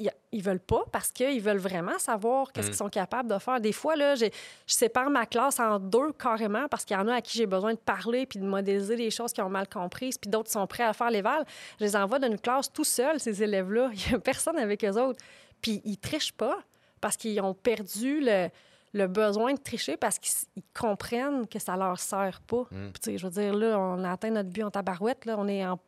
ils, 0.00 0.10
ils 0.32 0.42
veulent 0.42 0.60
pas 0.60 0.84
parce 0.90 1.12
qu'ils 1.12 1.40
veulent 1.40 1.58
vraiment 1.58 1.98
savoir 1.98 2.52
qu'est-ce 2.52 2.68
qu'ils 2.68 2.76
sont 2.76 2.88
capables 2.88 3.28
de 3.28 3.38
faire. 3.38 3.60
Des 3.60 3.72
fois, 3.72 3.96
là, 3.96 4.14
je 4.14 4.26
sépare 4.66 5.10
ma 5.10 5.26
classe 5.26 5.60
en 5.60 5.78
deux 5.78 6.12
carrément 6.12 6.66
parce 6.68 6.84
qu'il 6.84 6.96
y 6.96 7.00
en 7.00 7.06
a 7.08 7.14
à 7.16 7.20
qui 7.20 7.38
j'ai 7.38 7.46
besoin 7.46 7.74
de 7.74 7.78
parler 7.78 8.26
puis 8.26 8.38
de 8.38 8.44
modéliser 8.44 8.96
des 8.96 9.10
choses 9.10 9.32
qui 9.32 9.42
ont 9.42 9.50
mal 9.50 9.68
comprises, 9.68 10.18
puis 10.18 10.30
d'autres 10.30 10.50
sont 10.50 10.66
prêts 10.66 10.84
à 10.84 10.92
faire 10.92 11.10
l'éval. 11.10 11.44
Je 11.78 11.84
les 11.84 11.96
envoie 11.96 12.18
dans 12.18 12.28
une 12.28 12.40
classe 12.40 12.72
tout 12.72 12.84
seuls, 12.84 13.20
ces 13.20 13.42
élèves-là. 13.42 13.90
Il 13.94 14.12
y 14.12 14.14
a 14.14 14.18
personne 14.18 14.58
avec 14.58 14.84
eux 14.84 14.98
autres. 14.98 15.22
Puis 15.60 15.82
ils 15.84 15.98
trichent 15.98 16.32
pas 16.32 16.58
parce 17.00 17.16
qu'ils 17.16 17.40
ont 17.42 17.52
perdu 17.52 18.20
le, 18.22 18.48
le 18.94 19.06
besoin 19.06 19.52
de 19.52 19.58
tricher 19.60 19.96
parce 19.96 20.18
qu'ils 20.18 20.62
comprennent 20.78 21.46
que 21.46 21.58
ça 21.58 21.76
leur 21.76 22.00
sert 22.00 22.40
pas. 22.46 22.64
Puis, 22.70 23.02
tu 23.02 23.12
sais, 23.12 23.18
je 23.18 23.26
veux 23.26 23.32
dire, 23.32 23.54
là, 23.54 23.78
on 23.78 24.02
a 24.04 24.12
atteint 24.12 24.30
notre 24.30 24.48
but 24.48 24.62
en 24.62 24.70
tabarouette. 24.70 25.26
Là, 25.26 25.36
on 25.38 25.48
est 25.48 25.66
en 25.66 25.78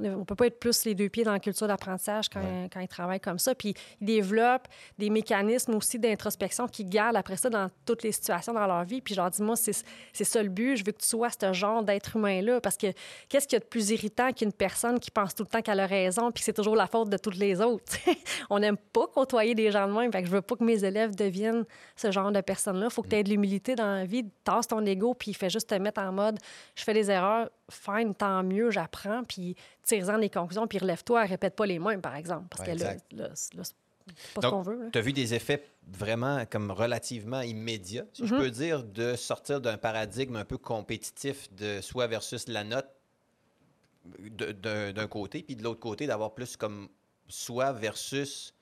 on 0.00 0.18
ne 0.18 0.24
peut 0.24 0.34
pas 0.34 0.46
être 0.46 0.60
plus 0.60 0.84
les 0.84 0.94
deux 0.94 1.08
pieds 1.08 1.24
dans 1.24 1.32
la 1.32 1.40
culture 1.40 1.66
d'apprentissage 1.66 2.28
quand, 2.28 2.68
quand 2.72 2.80
ils 2.80 2.88
travaillent 2.88 3.20
comme 3.20 3.38
ça. 3.38 3.54
Puis 3.54 3.74
ils 4.00 4.06
développent 4.06 4.68
des 4.98 5.10
mécanismes 5.10 5.74
aussi 5.74 5.98
d'introspection 5.98 6.68
qu'ils 6.68 6.88
gardent 6.88 7.16
après 7.16 7.36
ça 7.36 7.50
dans 7.50 7.68
toutes 7.84 8.02
les 8.02 8.12
situations 8.12 8.52
dans 8.52 8.66
leur 8.66 8.84
vie. 8.84 9.00
Puis 9.00 9.14
je 9.14 9.20
leur 9.20 9.30
dis, 9.30 9.42
moi, 9.42 9.56
c'est 9.56 9.84
c'est 10.12 10.24
ça 10.24 10.42
le 10.42 10.48
but. 10.48 10.76
Je 10.76 10.84
veux 10.84 10.92
que 10.92 10.98
tu 10.98 11.08
sois 11.08 11.28
ce 11.30 11.52
genre 11.52 11.82
d'être 11.82 12.16
humain-là. 12.16 12.60
Parce 12.60 12.76
que 12.76 12.88
qu'est-ce 13.28 13.46
qu'il 13.46 13.56
y 13.56 13.60
a 13.60 13.60
de 13.60 13.68
plus 13.68 13.90
irritant 13.90 14.32
qu'une 14.32 14.52
personne 14.52 14.98
qui 15.00 15.10
pense 15.10 15.34
tout 15.34 15.42
le 15.42 15.48
temps 15.48 15.62
qu'elle 15.62 15.80
a 15.80 15.86
raison 15.86 16.30
puis 16.30 16.40
que 16.40 16.44
c'est 16.44 16.52
toujours 16.52 16.76
la 16.76 16.86
faute 16.86 17.08
de 17.08 17.16
toutes 17.16 17.36
les 17.36 17.60
autres? 17.60 17.96
on 18.50 18.58
n'aime 18.58 18.76
pas 18.76 19.06
côtoyer 19.06 19.54
des 19.54 19.70
gens 19.70 19.88
de 19.88 19.92
même. 19.92 20.12
Fait 20.12 20.22
que 20.22 20.28
je 20.28 20.32
veux 20.32 20.42
pas 20.42 20.56
que 20.56 20.64
mes 20.64 20.84
élèves 20.84 21.14
deviennent 21.14 21.64
ce 21.96 22.10
genre 22.10 22.32
de 22.32 22.40
personnes-là. 22.40 22.86
Il 22.86 22.92
faut 22.92 23.02
que 23.02 23.08
tu 23.08 23.16
aies 23.16 23.24
de 23.24 23.30
l'humilité 23.30 23.74
dans 23.74 23.94
la 23.94 24.04
vie. 24.04 24.24
Tasse 24.44 24.68
ton 24.68 24.84
ego 24.84 25.14
puis 25.14 25.34
fais 25.34 25.50
juste 25.50 25.68
te 25.68 25.74
mettre 25.74 26.00
en 26.00 26.12
mode, 26.12 26.38
je 26.74 26.84
fais 26.84 26.94
des 26.94 27.10
erreurs, 27.10 27.50
fine, 27.70 28.14
tant 28.14 28.42
mieux, 28.42 28.70
j'apprends. 28.70 29.22
Puis 29.24 29.56
tire-en 29.88 30.18
des 30.18 30.30
conclusions, 30.30 30.66
puis 30.66 30.78
relève-toi, 30.78 31.24
répète 31.24 31.56
pas 31.56 31.66
les 31.66 31.78
mêmes, 31.78 32.00
par 32.00 32.14
exemple. 32.16 32.46
Parce 32.50 32.68
Ouais, 32.68 32.74
que 32.76 32.82
là, 32.82 32.92
exact. 32.92 33.12
là, 33.12 33.30
c'est- 33.34 33.54
là, 33.54 33.62
c'est 33.64 33.74
pas 34.34 34.42
ce 34.42 34.46
qu'on 34.48 34.62
veut. 34.62 34.88
Tu 34.92 34.98
as 34.98 35.02
vu 35.02 35.12
des 35.12 35.34
effets 35.34 35.64
vraiment 35.86 36.44
comme 36.46 36.70
relativement 36.70 37.40
immédiats, 37.40 38.04
si 38.12 38.26
je 38.26 38.34
Mhm. 38.34 38.40
peux 38.40 38.50
dire, 38.50 38.84
de 38.84 39.16
sortir 39.16 39.60
d'un 39.60 39.76
paradigme 39.78 40.36
un 40.36 40.44
peu 40.44 40.58
compétitif 40.58 41.52
de 41.54 41.80
soi 41.80 42.06
versus 42.06 42.46
la 42.48 42.64
note 42.64 42.88
d'un 44.04 45.06
côté, 45.08 45.42
puis 45.42 45.56
de 45.56 45.62
l'autre 45.62 45.80
côté, 45.80 46.06
d'avoir 46.06 46.32
plus 46.34 46.56
comme 46.56 46.88
soi 47.28 47.72
versus 47.72 48.54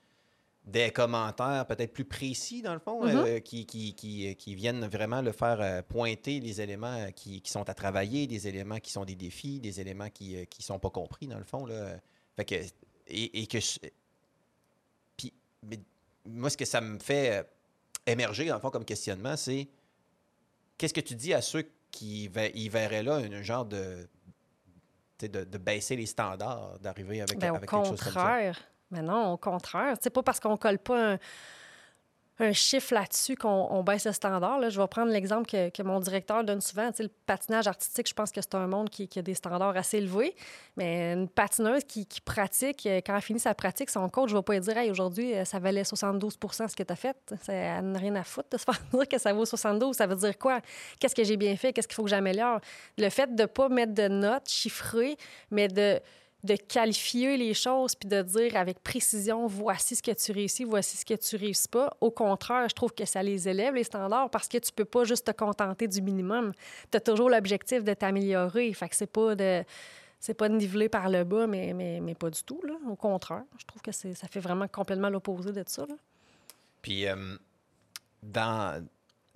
des 0.67 0.91
commentaires 0.91 1.65
peut-être 1.67 1.93
plus 1.93 2.05
précis, 2.05 2.61
dans 2.61 2.75
le 2.75 2.81
fond, 2.81 3.05
Mhm. 3.05 3.17
euh, 3.17 3.39
qui, 3.41 3.67
qui, 3.67 3.95
qui, 3.95 4.35
qui 4.35 4.55
viennent 4.57 4.85
vraiment 4.87 5.23
le 5.23 5.31
faire 5.33 5.61
euh, 5.61 5.81
pointer 5.83 6.41
les 6.41 6.61
éléments 6.61 6.97
euh, 6.99 7.11
qui, 7.13 7.41
qui 7.41 7.51
sont 7.53 7.69
à 7.69 7.75
travailler, 7.75 8.27
des 8.27 8.49
éléments 8.49 8.79
qui 8.81 8.91
sont 8.91 9.05
des 9.05 9.15
défis, 9.15 9.61
des 9.61 9.81
éléments 9.81 10.11
qui 10.11 10.35
ne 10.37 10.45
sont 10.59 10.81
pas 10.81 10.91
compris, 10.91 11.29
dans 11.29 11.39
le 11.39 11.45
fond. 11.45 11.67
Là. 11.67 12.01
Fait 12.35 12.45
que, 12.45 12.55
et, 13.07 13.43
et 13.43 13.47
que 13.47 13.61
je- 13.61 13.79
puis, 15.17 15.33
mais 15.63 15.79
moi, 16.25 16.51
ce 16.51 16.57
que 16.57 16.65
ça 16.65 16.81
me 16.81 16.99
fait 16.99 17.39
euh, 17.39 17.43
émerger, 18.05 18.47
dans 18.47 18.57
le 18.57 18.61
fond, 18.61 18.71
comme 18.71 18.85
questionnement, 18.85 19.37
c'est 19.37 19.69
qu'est-ce 20.77 20.95
que 20.95 21.01
tu 21.01 21.15
dis 21.15 21.33
à 21.33 21.43
ceux 21.43 21.65
qui 21.93 22.25
y 22.25 22.69
verraient 22.69 23.05
là 23.05 23.15
un 23.17 23.43
genre 23.43 23.65
de, 23.65 24.09
de, 25.21 25.45
de 25.45 25.59
baisser 25.59 25.95
les 25.95 26.07
standards, 26.07 26.79
d'arriver 26.81 27.21
avec, 27.23 27.39
Ben, 27.39 27.53
au 27.53 27.55
avec 27.57 27.71
quelque 27.71 27.87
chose 27.87 28.01
comme 28.03 28.13
ça? 28.13 28.21
Mais 28.91 29.03
non, 29.03 29.33
au 29.33 29.37
contraire. 29.37 29.97
C'est 30.01 30.11
pas 30.11 30.23
parce 30.23 30.41
qu'on 30.41 30.57
colle 30.57 30.79
pas 30.79 31.19
un, 32.39 32.53
chiffre 32.53 32.93
là-dessus 32.93 33.35
qu'on 33.35 33.49
on 33.71 33.83
baisse 33.83 34.05
le 34.05 34.13
standard. 34.13 34.61
Je 34.69 34.79
vais 34.79 34.87
prendre 34.89 35.11
l'exemple 35.11 35.47
que, 35.47 35.83
mon 35.83 36.01
directeur 36.01 36.45
donne 36.45 36.61
souvent. 36.61 36.91
Le 36.99 37.09
patinage 37.25 37.67
artistique, 37.67 38.07
je 38.09 38.15
pense 38.15 38.31
que 38.31 38.43
c'est 38.43 38.55
un 38.55 38.67
monde 38.67 38.91
qui, 38.91 39.09
a 39.17 39.23
des 39.23 39.35
standards 39.35 39.77
assez 39.77 39.99
élevés. 39.99 40.37
Mais 40.77 41.15
une 41.15 41.29
patineuse 41.29 41.83
qui, 41.85 42.07
pratique, 42.25 42.87
euh, 42.87 43.01
quand 43.05 43.17
elle 43.17 43.23
finit 43.23 43.41
sa 43.41 43.55
pratique, 43.55 43.89
son 43.89 44.09
coach 44.11 44.31
ne 44.31 44.35
va 44.35 44.43
pas 44.43 44.53
lui 44.53 44.61
dire 44.61 44.77
Hey, 44.77 44.91
aujourd'hui, 44.91 45.35
euh, 45.35 45.45
ça 45.47 45.59
valait 45.59 45.83
72% 45.83 46.69
ce 46.69 46.77
que 46.77 46.83
tu 46.83 46.93
as 46.93 46.97
fait. 46.97 47.17
Ça, 47.41 47.55
elle 47.55 47.91
n'a 47.91 47.99
rien 47.99 48.15
à 48.17 48.23
foutre 48.23 48.51
de 48.51 48.59
se 48.59 48.65
faire 48.67 48.81
dire 48.93 49.09
que 49.09 49.19
ça 49.19 49.33
vaut 49.33 49.47
72. 49.47 49.97
Ça 49.97 50.07
veut 50.07 50.17
dire 50.17 50.39
quoi? 50.39 50.61
Qu'est-ce 51.01 51.15
que 51.15 51.25
j'ai 51.25 51.39
bien 51.39 51.57
fait? 51.57 51.73
Qu'est-ce 51.73 51.89
qu'il 51.89 51.95
faut 51.95 52.05
que 52.05 52.11
j'améliore? 52.11 52.61
Le 52.99 53.09
fait 53.09 53.35
de 53.35 53.43
ne 53.43 53.47
pas 53.47 53.71
mettre 53.71 53.95
de 53.95 54.09
notes 54.09 54.49
chiffrées, 54.49 55.17
mais 55.51 55.69
de 55.69 56.01
de 56.45 56.55
qualifier 56.55 57.37
les 57.37 57.55
choses 57.55 57.95
puis 57.95 58.09
de 58.09 58.23
dire 58.23 58.57
avec 58.57 58.81
précision 58.83 59.47
voici 59.47 59.97
ce 59.97 60.03
que 60.03 60.13
tu 60.13 60.33
réussis, 60.33 60.65
voici 60.65 60.97
ce 60.97 61.05
que 61.05 61.15
tu 61.15 61.37
réussis 61.37 61.69
pas. 61.69 61.97
Au 62.01 62.11
contraire, 62.11 62.69
je 62.69 62.75
trouve 62.75 62.93
que 62.93 63.05
ça 63.05 63.23
les 63.23 63.49
élève 63.49 63.75
les 63.75 63.85
standards 63.85 64.31
parce 64.31 64.49
que 64.49 64.59
tu 64.59 64.73
peux 64.73 64.85
pas 64.85 65.05
juste 65.05 65.27
te 65.27 65.33
contenter 65.33 65.89
du 65.89 66.01
minimum. 66.03 66.53
Tu 66.91 66.97
as 66.97 67.01
toujours 67.01 67.31
l'objectif 67.31 67.83
de 67.83 67.95
t'améliorer. 67.95 68.73
Fait 68.75 68.89
que 68.89 68.97
c'est 68.97 69.07
pas 69.07 69.35
de 69.35 69.65
c'est 70.19 70.35
pas 70.35 70.49
de 70.49 70.55
niveler 70.55 70.89
par 70.89 71.09
le 71.09 71.25
bas, 71.25 71.47
mais, 71.47 71.73
mais, 71.73 72.01
mais 72.01 72.15
pas 72.15 72.31
du 72.31 72.43
tout. 72.43 72.61
Là. 72.65 72.75
Au 72.89 72.97
contraire, 72.97 73.45
je 73.59 73.65
trouve 73.65 73.83
que 73.83 73.93
ça 73.93 74.29
fait 74.29 74.41
vraiment 74.41 74.67
complètement 74.67 75.11
l'opposé 75.11 75.53
de 75.53 75.63
ça. 75.67 75.87
Puis, 76.83 77.07
euh, 77.07 77.37
dans, 78.23 78.85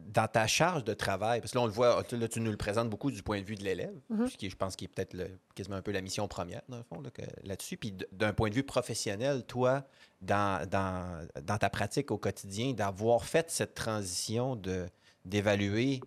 dans 0.09 0.27
ta 0.29 0.47
charge 0.47 0.85
de 0.85 0.95
travail, 0.95 1.41
parce 1.41 1.53
que 1.53 1.59
là, 1.59 1.63
on 1.63 1.67
le 1.67 1.73
voit, 1.73 2.03
tu- 2.05 2.17
là, 2.17 2.27
tu 2.29 2.41
nous 2.41 2.51
le 2.51 2.57
présentes 2.57 2.91
beaucoup 2.91 3.11
du 3.11 3.23
point 3.23 3.39
de 3.41 3.45
vue 3.45 3.55
de 3.55 3.63
l'élève, 3.63 3.95
Mhm. 4.09 4.29
ce 4.29 4.37
qui, 4.37 4.51
je 4.51 4.57
pense, 4.57 4.75
qui 4.77 4.87
est 4.87 4.89
peut-être 4.89 5.17
quasiment 5.55 5.77
un 5.77 5.83
peu 5.83 5.93
la 5.93 6.01
mission 6.01 6.27
première, 6.29 6.63
dans 6.69 6.79
le 6.79 6.83
fond, 6.83 7.01
là, 7.01 7.11
là-dessus. 7.45 7.77
Puis, 7.77 7.95
d'un 8.13 8.33
point 8.33 8.49
de 8.51 8.55
vue 8.55 8.63
professionnel, 8.65 9.45
toi, 9.45 9.85
dans, 10.21 10.69
dans, 10.69 11.27
dans 11.43 11.59
ta 11.59 11.71
pratique 11.71 12.11
au 12.11 12.19
quotidien, 12.19 12.73
d'avoir 12.73 13.25
fait 13.25 13.51
cette 13.51 13.75
transition 13.75 14.57
de, 14.57 14.87
d'évaluer 15.25 16.01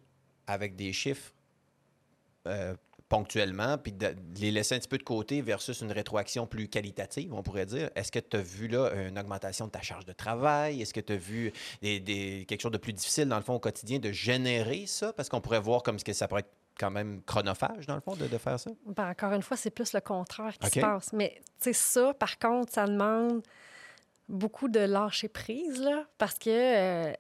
avec 0.48 0.76
des 0.76 0.92
chiffres 0.92 1.32
euh, 2.48 2.76
ponctuellement, 3.14 3.78
puis 3.78 3.92
de, 3.92 4.16
les 4.40 4.50
laisser 4.50 4.74
un 4.74 4.80
petit 4.80 4.88
peu 4.88 4.98
de 4.98 5.04
côté 5.04 5.42
versus 5.42 5.82
une 5.82 5.92
rétroaction 5.92 6.48
plus 6.48 6.68
qualitative, 6.68 7.32
on 7.32 7.44
pourrait 7.44 7.68
dire. 7.68 7.92
Est-ce 7.96 8.12
que 8.12 8.18
tu 8.18 8.38
as 8.38 8.42
vu 8.42 8.68
là 8.68 8.92
une 9.08 9.20
augmentation 9.20 9.68
de 9.68 9.72
ta 9.72 9.82
charge 9.84 10.06
de 10.06 10.14
travail? 10.14 10.82
Est-ce 10.82 10.96
que 10.96 11.00
tu 11.00 11.14
as 11.14 11.18
vu 11.18 11.54
des, 11.84 12.00
des- 12.00 12.46
quelque 12.48 12.62
chose 12.62 12.72
de 12.72 12.78
plus 12.80 12.94
difficile 12.94 13.30
dans 13.30 13.36
le 13.36 13.44
fond 13.44 13.54
au 13.54 13.60
quotidien 13.60 14.00
de 14.00 14.12
générer 14.12 14.86
ça? 14.88 15.14
Parce 15.14 15.30
qu'on 15.30 15.42
pourrait 15.42 15.60
voir 15.60 15.84
comme 15.84 16.00
ce 16.00 16.04
que 16.04 16.14
ça 16.14 16.28
pourrait 16.28 16.42
être 16.42 16.54
quand 16.80 16.90
même 16.90 17.22
chronophage 17.22 17.86
dans 17.86 17.94
le 17.94 18.02
fond 18.02 18.16
de, 18.16 18.26
de 18.26 18.38
faire 18.40 18.60
ça. 18.60 18.72
Ben, 18.88 19.12
encore 19.12 19.34
une 19.34 19.44
fois, 19.44 19.58
c'est 19.58 19.70
plus 19.70 19.94
le 19.94 20.02
contraire 20.02 20.58
qui 20.58 20.66
OK. 20.66 20.74
se 20.74 20.80
passe. 20.80 21.14
Mais 21.14 21.36
tu 21.62 21.66
sais, 21.66 21.74
ça, 21.74 22.16
par 22.16 22.40
contre, 22.40 22.74
ça 22.74 22.88
demande 22.88 23.44
beaucoup 24.28 24.70
de 24.70 24.80
lâcher 24.80 25.28
prise, 25.28 25.80
là, 25.80 26.06
parce 26.18 26.40
que, 26.40 26.50
euh, 26.50 27.14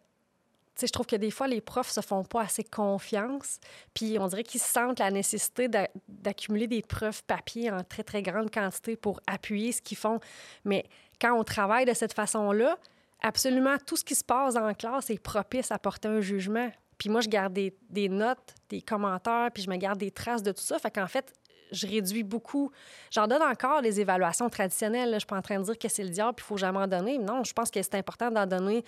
je 0.87 0.91
trouve 0.91 1.05
que 1.05 1.15
des 1.15 1.31
fois, 1.31 1.47
les 1.47 1.61
profs 1.61 1.91
se 1.91 2.01
font 2.01 2.23
pas 2.23 2.41
assez 2.41 2.63
confiance, 2.63 3.59
puis 3.93 4.17
on 4.19 4.27
dirait 4.27 4.43
qu'ils 4.43 4.61
sentent 4.61 4.99
la 4.99 5.11
nécessité 5.11 5.67
d'accumuler 6.07 6.67
des 6.67 6.81
preuves 6.81 7.23
papier 7.23 7.71
en 7.71 7.83
très, 7.83 8.03
très 8.03 8.21
grande 8.21 8.51
quantité 8.51 8.95
pour 8.95 9.19
appuyer 9.27 9.71
ce 9.71 9.81
qu'ils 9.81 9.97
font. 9.97 10.19
Mais 10.65 10.85
quand 11.19 11.33
on 11.33 11.43
travaille 11.43 11.85
de 11.85 11.93
cette 11.93 12.13
façon-là, 12.13 12.77
absolument 13.21 13.77
tout 13.85 13.97
ce 13.97 14.03
qui 14.03 14.15
se 14.15 14.23
passe 14.23 14.55
en 14.55 14.73
classe 14.73 15.09
est 15.09 15.19
propice 15.19 15.71
à 15.71 15.79
porter 15.79 16.07
un 16.07 16.21
jugement. 16.21 16.69
Puis 16.97 17.09
moi, 17.09 17.21
je 17.21 17.29
garde 17.29 17.53
des, 17.53 18.09
notes, 18.09 18.55
des 18.69 18.81
commentaires, 18.81 19.49
puis 19.53 19.63
je 19.63 19.69
me 19.69 19.77
garde 19.77 19.97
des 19.97 20.11
traces 20.11 20.43
de 20.43 20.51
tout 20.51 20.61
ça. 20.61 20.79
Fait 20.79 20.91
qu'en 20.91 21.07
fait, 21.07 21.33
je 21.71 21.87
réduis 21.87 22.23
beaucoup. 22.23 22.71
J'en 23.11 23.27
donne 23.27 23.41
encore 23.41 23.81
des 23.81 23.99
évaluations 23.99 24.49
traditionnelles. 24.49 25.11
Je 25.13 25.19
suis 25.19 25.27
pas 25.27 25.37
en 25.37 25.41
train 25.41 25.59
de 25.59 25.65
dire 25.65 25.77
que 25.77 25.87
c'est 25.87 26.03
le 26.03 26.09
diable, 26.09 26.35
puis 26.35 26.45
il 26.45 26.47
faut 26.47 26.57
jamais 26.57 26.79
en 26.79 26.87
donner. 26.87 27.17
Non, 27.17 27.43
je 27.43 27.53
pense 27.53 27.71
que 27.71 27.81
c'est 27.81 27.95
important 27.95 28.29
d'en 28.29 28.45
donner 28.45 28.83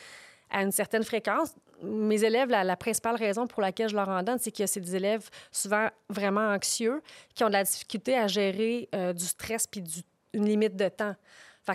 à 0.50 0.62
une 0.62 0.72
certaine 0.72 1.04
fréquence. 1.04 1.56
Mes 1.82 2.24
élèves, 2.24 2.50
la, 2.50 2.76
principale 2.76 3.16
raison 3.16 3.48
pour 3.48 3.62
laquelle 3.62 3.90
je 3.90 3.96
leur 3.96 4.10
en 4.10 4.24
donne, 4.24 4.40
c'est 4.40 4.56
que 4.56 4.66
c'est 4.66 4.80
des 4.80 4.96
élèves 4.96 5.30
souvent 5.52 5.90
vraiment 6.10 6.48
anxieux, 6.48 7.02
qui 7.34 7.44
ont 7.44 7.48
de 7.48 7.54
la 7.54 7.64
difficulté 7.64 8.18
à 8.18 8.28
gérer 8.28 8.90
euh, 8.96 9.14
du 9.14 9.26
stress 9.26 9.68
puis 9.68 9.84
une 10.34 10.46
limite 10.46 10.76
de 10.76 10.90
temps. 10.90 11.16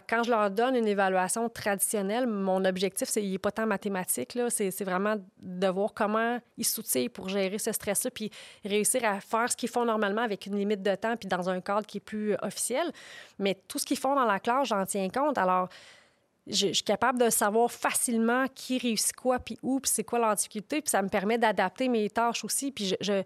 Quand 0.09 0.23
je 0.23 0.31
leur 0.31 0.51
donne 0.51 0.77
une 0.77 0.87
évaluation 0.87 1.49
traditionnelle, 1.49 2.27
mon 2.27 2.65
objectif, 2.65 3.09
c'est, 3.09 3.23
n'est 3.23 3.39
pas 3.39 3.51
tant 3.51 3.67
mathématique, 3.67 4.39
c'est, 4.49 4.85
vraiment 4.85 5.17
de 5.41 5.67
voir 5.67 5.93
comment 5.93 6.39
ils 6.57 6.65
s'outillent 6.65 7.09
pour 7.09 7.29
gérer 7.29 7.59
ce 7.59 7.73
stress-là, 7.73 8.11
puis 8.13 8.31
réussir 8.65 9.05
à 9.05 9.21
faire 9.21 9.51
ce 9.51 9.57
qu'ils 9.57 9.69
font 9.69 9.85
normalement 9.85 10.23
avec 10.23 10.47
une 10.47 10.57
limite 10.57 10.83
de 10.83 10.95
temps, 10.95 11.17
puis 11.17 11.29
dans 11.29 11.51
un 11.51 11.61
cadre 11.61 11.87
qui 11.87 11.99
est 11.99 12.01
plus 12.01 12.37
officiel. 12.41 12.93
Mais 13.39 13.59
tout 13.67 13.79
ce 13.79 13.87
qu'ils 13.87 13.99
font 13.99 14.15
dans 14.15 14.27
la 14.27 14.39
classe, 14.39 14.69
j'en 14.69 14.85
tiens 14.87 15.09
compte. 15.09 15.39
Alors, 15.39 15.69
je, 16.47 16.73
suis 16.73 16.83
capable 16.83 17.19
de 17.21 17.31
savoir 17.31 17.71
facilement 17.71 18.47
qui 18.55 18.79
réussit 18.79 19.15
quoi, 19.15 19.39
puis 19.39 19.59
où, 19.63 19.81
puis 19.81 19.91
c'est 19.93 20.05
quoi 20.05 20.19
leur 20.19 20.35
difficulté, 20.35 20.81
puis 20.81 20.91
ça 20.91 21.03
me 21.03 21.09
permet 21.09 21.39
d'adapter 21.39 21.89
mes 21.89 22.09
tâches 22.11 22.45
aussi. 22.45 22.73
Puis 22.73 22.95
je 23.01 23.13
ne 23.13 23.23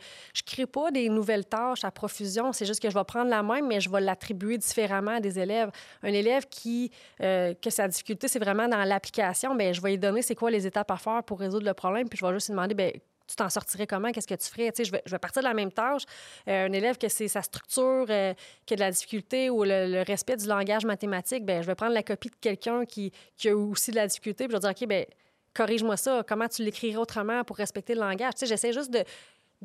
crée 0.47 0.67
pas 0.67 0.91
des 0.91 1.09
nouvelles 1.09 1.45
tâches 1.45 1.85
à 1.85 1.91
profusion, 1.91 2.53
c'est 2.53 2.67
juste 2.67 2.81
que 2.81 2.91
je 2.91 2.95
vais 2.95 3.05
prendre 3.05 3.31
la 3.31 3.43
même, 3.43 3.67
mais 3.67 3.81
je 3.81 3.91
vais 3.91 4.01
l'attribuer 4.01 4.59
différemment 4.59 5.13
à 5.13 5.21
des 5.21 5.39
élèves. 5.39 5.71
Un 6.03 6.13
élève 6.13 6.47
qui, 6.49 6.91
euh, 7.21 7.55
que 7.55 7.71
sa 7.71 7.89
difficulté, 7.89 8.29
c'est 8.29 8.39
vraiment 8.39 8.69
dans 8.69 8.85
l'application, 8.85 9.55
bien, 9.55 9.73
je 9.73 9.81
vais 9.81 9.91
lui 9.91 9.99
donner 9.99 10.23
c'est 10.23 10.35
quoi 10.35 10.51
les 10.51 10.67
étapes 10.67 10.91
à 10.91 10.97
faire 10.97 11.23
pour 11.25 11.39
résoudre 11.39 11.67
le 11.67 11.75
problème, 11.75 12.09
puis 12.09 12.19
je 12.19 12.27
vais 12.27 12.33
juste 12.33 12.49
lui 12.49 12.53
demander, 12.53 12.75
bien, 12.75 12.91
tu 13.27 13.37
t'en 13.37 13.49
sortirais 13.49 13.87
comment? 13.87 14.11
Qu'est-ce 14.13 14.27
que 14.27 14.35
tu 14.35 14.49
ferais? 14.49 14.71
Tu 14.73 14.85
sais, 14.85 15.01
je, 15.05 15.11
vais, 15.11 15.19
partir 15.19 15.43
de 15.43 15.49
la 15.49 15.55
même 15.55 15.73
tâche. 15.73 16.03
Euh, 16.49 16.67
un 16.67 16.73
élève 16.73 16.99
que 16.99 17.09
c'est 17.09 17.29
sa 17.29 17.43
structure 17.43 18.07
euh, 18.09 18.35
qui 18.67 18.75
a 18.75 18.77
de 18.77 18.81
la 18.81 18.91
difficulté 18.91 19.51
ou 19.51 19.65
le, 19.65 20.03
respect 20.05 20.37
du 20.37 20.47
langage 20.47 20.85
mathématique, 20.85 21.45
ben 21.45 21.63
je 21.63 21.67
vais 21.67 21.75
prendre 21.75 21.95
la 21.95 22.03
copie 22.03 22.29
de 22.29 22.37
quelqu'un 22.41 22.85
qui, 22.85 23.13
qui, 23.37 23.49
a 23.49 23.57
aussi 23.57 23.91
de 23.91 23.97
la 23.97 24.07
difficulté, 24.07 24.47
puis 24.47 24.57
je 24.57 24.61
vais 24.61 24.73
dire, 24.73 24.83
OK, 24.83 24.89
ben 24.89 25.05
corrige-moi 25.55 25.97
ça. 25.97 26.23
Comment 26.27 26.49
tu 26.49 26.63
l'écrirais 26.63 26.97
autrement 26.97 27.45
pour 27.45 27.57
respecter 27.57 27.95
le 27.95 28.01
langage? 28.01 28.35
Tu 28.35 28.47
j'essaie 28.47 28.73
juste 28.73 28.91
de, 28.91 29.05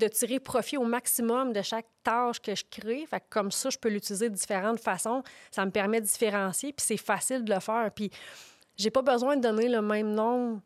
tirer 0.07 0.39
profit 0.39 0.77
au 0.77 0.85
maximum 0.85 1.51
de 1.51 1.61
chaque 1.61 1.87
tâche 2.03 2.39
que 2.39 2.55
je 2.55 2.63
crée. 2.69 3.05
Fait 3.05 3.19
que 3.19 3.25
comme 3.29 3.51
ça, 3.51 3.69
je 3.69 3.77
peux 3.77 3.89
l'utiliser 3.89 4.29
de 4.29 4.35
différentes 4.35 4.79
façons. 4.79 5.23
Ça 5.51 5.65
me 5.65 5.71
permet 5.71 5.99
de 5.99 6.05
différencier, 6.05 6.71
puis 6.71 6.85
c'est 6.85 6.97
facile 6.97 7.43
de 7.43 7.53
le 7.53 7.59
faire. 7.59 7.91
Puis 7.93 8.09
j'ai 8.77 8.91
pas 8.91 9.01
besoin 9.01 9.35
de 9.35 9.41
donner 9.41 9.67
le 9.67 9.81
même 9.81 10.13
nombre 10.13 10.61